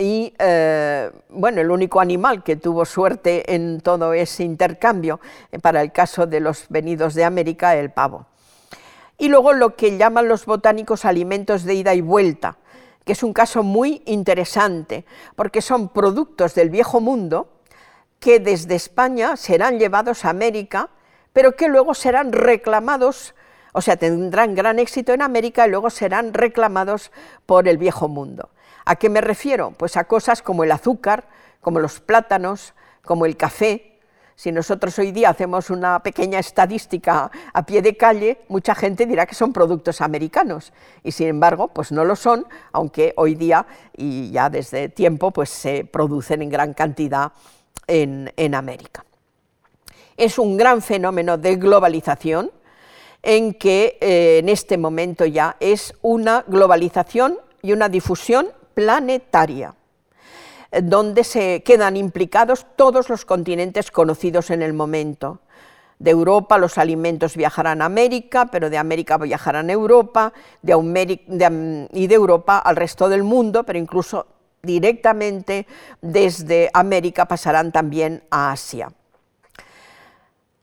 [0.00, 0.32] Y
[1.28, 5.18] bueno, el único animal que tuvo suerte en todo ese intercambio,
[5.60, 8.26] para el caso de los venidos de América, el pavo.
[9.18, 12.58] Y luego lo que llaman los botánicos alimentos de ida y vuelta,
[13.04, 17.57] que es un caso muy interesante, porque son productos del viejo mundo,
[18.20, 20.90] que desde España serán llevados a América,
[21.32, 23.34] pero que luego serán reclamados,
[23.72, 27.12] o sea, tendrán gran éxito en América y luego serán reclamados
[27.46, 28.50] por el viejo mundo.
[28.84, 29.72] ¿A qué me refiero?
[29.72, 31.28] Pues a cosas como el azúcar,
[31.60, 34.00] como los plátanos, como el café.
[34.34, 39.26] Si nosotros hoy día hacemos una pequeña estadística a pie de calle, mucha gente dirá
[39.26, 43.66] que son productos americanos y sin embargo, pues no lo son, aunque hoy día
[43.96, 47.32] y ya desde tiempo pues se producen en gran cantidad
[47.86, 49.04] en, América.
[50.16, 52.50] Es un gran fenómeno de globalización
[53.22, 59.74] en que eh, en este momento ya es una globalización y una difusión planetaria,
[60.82, 65.40] donde se quedan implicados todos los continentes conocidos en el momento.
[65.98, 72.14] De Europa los alimentos viajarán a América, pero de América viajarán a Europa, y de
[72.14, 74.26] Europa al resto del mundo, pero incluso
[74.62, 75.66] directamente
[76.00, 78.92] desde América pasarán también a Asia.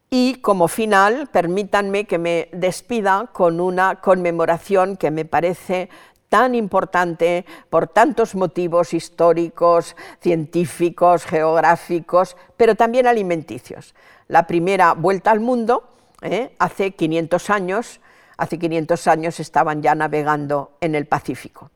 [0.10, 5.90] Y como final, permítanme que me despida con una conmemoración que me parece
[6.30, 13.96] tan importante por tantos motivos históricos, científicos, geográficos, pero también alimenticios.
[14.28, 15.90] La primera vuelta al mundo,
[16.22, 16.56] ¿eh?
[16.60, 18.00] hace 500 años,
[18.38, 21.72] hace 500 años estaban ya navegando en el Pacífico.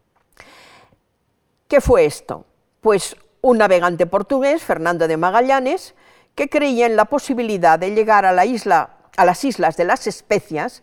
[1.70, 2.46] ¿Qué fue esto?
[2.82, 5.94] Pues un navegante portugués, Fernando de Magallanes,
[6.34, 10.08] que creía en la posibilidad de llegar a, la isla, a las islas de las
[10.08, 10.82] especias,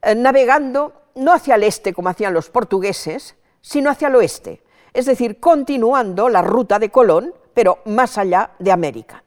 [0.00, 4.62] eh, navegando no hacia el este como hacían los portugueses, sino hacia el oeste,
[4.94, 9.24] es decir, continuando la ruta de Colón, pero más allá de América.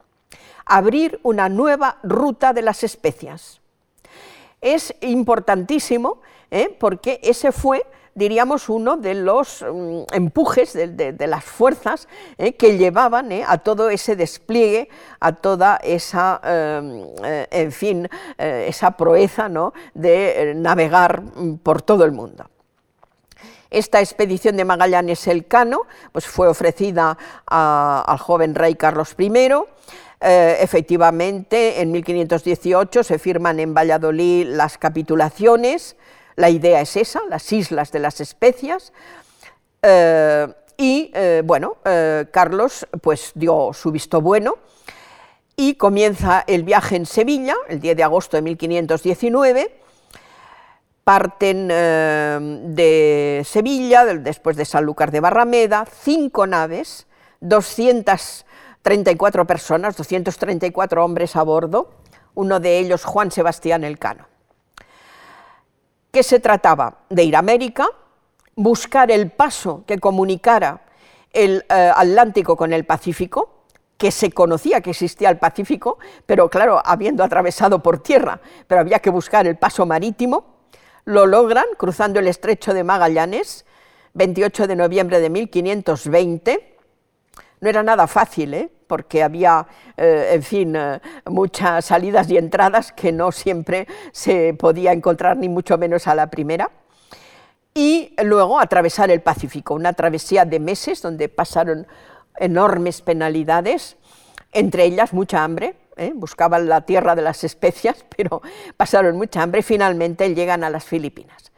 [0.66, 3.62] Abrir una nueva ruta de las especias.
[4.62, 6.76] Es importantísimo ¿eh?
[6.80, 7.86] porque ese fue
[8.16, 12.08] diríamos, uno de los mm, empujes de, las fuerzas
[12.38, 14.90] eh, que llevaban eh, a todo ese despliegue,
[15.20, 19.74] a toda esa, em, eh, en fin, esa proeza ¿no?
[19.94, 22.50] de navegar mm, por todo el mundo.
[23.70, 29.32] Esta expedición de Magallanes Elcano pues fue ofrecida al joven rey Carlos I.
[30.20, 35.96] efectivamente, en 1518 se firman en Valladolid las capitulaciones,
[36.42, 38.92] la idea es esa, las islas de las especias.
[39.82, 44.56] Eh, y eh, bueno, eh, Carlos pues dio su visto bueno
[45.56, 49.78] y comienza el viaje en Sevilla, el 10 de agosto de 1519.
[51.04, 57.08] Parten de Sevilla, después de Sanlúcar de Barrameda, cinco naves,
[57.40, 61.90] 234 personas, 234 hombres a bordo,
[62.36, 64.31] uno de ellos Juan Sebastián Elcano
[66.12, 67.88] que se trataba de ir a América,
[68.56, 70.82] buscar el paso que comunicara
[71.32, 73.64] el eh, Atlántico con el Pacífico,
[73.98, 79.00] que se conocía que existía el Pacífico, pero claro, habiendo atravesado por tierra, pero había
[79.00, 80.58] que buscar el paso marítimo,
[81.06, 83.66] lo logran cruzando el estrecho de Magallanes,
[84.14, 86.78] 28 de noviembre de 1520.
[87.62, 88.72] No era nada fácil, ¿eh?
[88.92, 89.66] Porque había,
[89.96, 95.48] eh, en fin, eh, muchas salidas y entradas que no siempre se podía encontrar, ni
[95.48, 96.70] mucho menos a la primera.
[97.74, 101.88] Y luego atravesar el Pacífico, una travesía de meses donde pasaron
[102.38, 103.96] enormes penalidades,
[104.52, 106.12] entre ellas mucha hambre, ¿eh?
[106.14, 108.42] buscaban la tierra de las especias, pero
[108.76, 111.54] pasaron mucha hambre finalmente llegan a las Filipinas.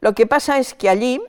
[0.00, 1.20] Lo que pasa es que allí,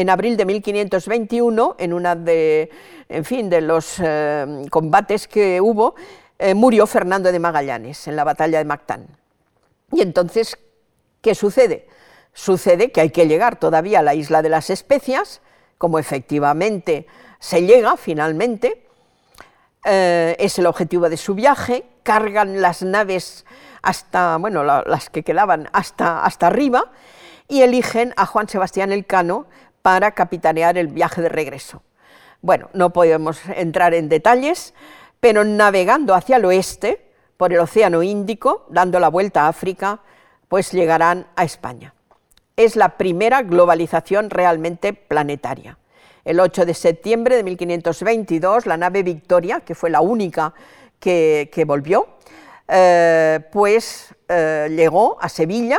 [0.00, 2.70] en abril de 1521, en una de,
[3.08, 5.94] en fin, de los eh, combates que hubo,
[6.38, 9.06] eh, murió Fernando de Magallanes en la batalla de Mactán.
[9.92, 10.58] Y entonces,
[11.20, 11.86] ¿qué sucede?
[12.32, 15.42] Sucede que hay que llegar todavía a la isla de las especias,
[15.76, 17.06] como efectivamente
[17.38, 18.86] se llega finalmente,
[19.82, 23.46] es el objetivo de su viaje, cargan las naves
[23.82, 26.90] hasta, bueno, las que quedaban hasta, hasta arriba
[27.48, 29.46] y eligen a Juan Sebastián Elcano
[29.82, 31.82] para capitanear el viaje de regreso.
[32.42, 34.74] Bueno, no podemos entrar en detalles,
[35.20, 40.00] pero navegando hacia el oeste, por el Océano Índico, dando la vuelta a África,
[40.48, 41.94] pues llegarán a España.
[42.56, 45.78] Es la primera globalización realmente planetaria.
[46.24, 50.52] El 8 de septiembre de 1522, la nave Victoria, que fue la única
[50.98, 52.08] que, volvió,
[52.68, 55.78] eh, pues eh, llegó a Sevilla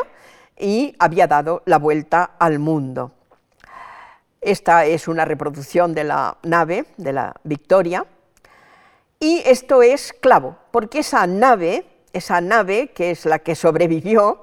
[0.57, 3.11] y había dado la vuelta al mundo.
[4.42, 8.06] Esta es una reproducción de la nave, de la Victoria,
[9.20, 14.42] y esto es clavo, porque esa nave, esa nave que es la que sobrevivió,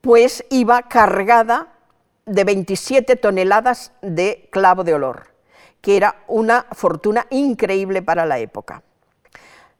[0.00, 1.68] pues iba cargada
[2.26, 5.28] de 27 toneladas de clavo de olor,
[5.80, 8.82] que era una fortuna increíble para la época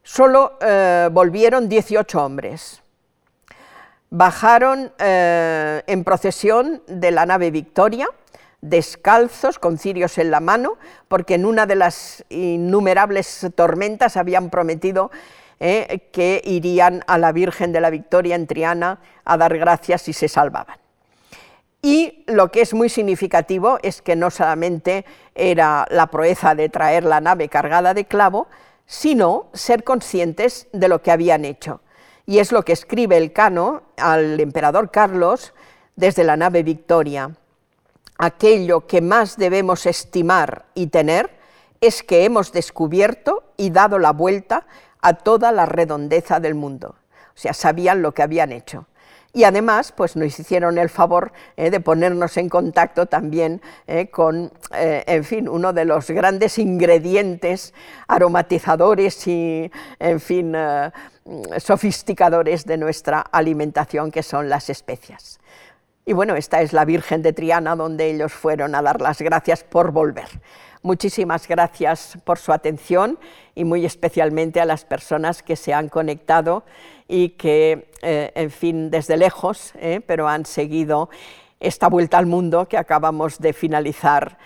[0.04, 2.82] solo eh, volvieron 18 hombres.
[4.10, 8.06] Bajaron eh, en procesión de la nave Victoria,
[8.64, 10.78] descalzos, con cirios en la mano,
[11.08, 15.10] porque en una de las innumerables tormentas habían prometido
[15.60, 20.12] eh, que irían a la Virgen de la Victoria en Triana a dar gracias si
[20.12, 20.78] se salvaban.
[21.82, 25.04] Y lo que es muy significativo es que no solamente
[25.34, 28.48] era la proeza de traer la nave cargada de clavo,
[28.86, 31.82] sino ser conscientes de lo que habían hecho.
[32.24, 35.52] Y es lo que escribe el Cano al emperador Carlos
[35.96, 37.32] desde la nave Victoria.
[38.18, 41.30] Aquello que más debemos estimar y tener
[41.80, 44.66] es que hemos descubierto y dado la vuelta
[45.00, 46.96] a toda la redondeza del mundo.
[47.28, 48.86] O sea, sabían lo que habían hecho
[49.34, 54.52] y además pues nos hicieron el favor eh, de ponernos en contacto también eh, con,
[54.72, 57.74] eh, en fin, uno de los grandes ingredientes
[58.06, 60.56] aromatizadores y, en fin,
[61.58, 65.40] sofisticadores de nuestra alimentación, que son las especias.
[66.06, 69.64] Y bueno, esta es la Virgen de Triana, donde ellos fueron a dar las gracias
[69.64, 70.28] por volver.
[70.82, 73.18] Muchísimas gracias por su atención
[73.54, 76.64] y muy especialmente a las personas que se han conectado
[77.08, 81.08] y que, eh, en fin, desde lejos, eh, pero han seguido
[81.58, 84.36] esta vuelta al mundo que acabamos de finalizar,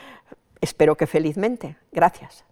[0.60, 1.76] espero que felizmente.
[1.90, 2.47] Gracias.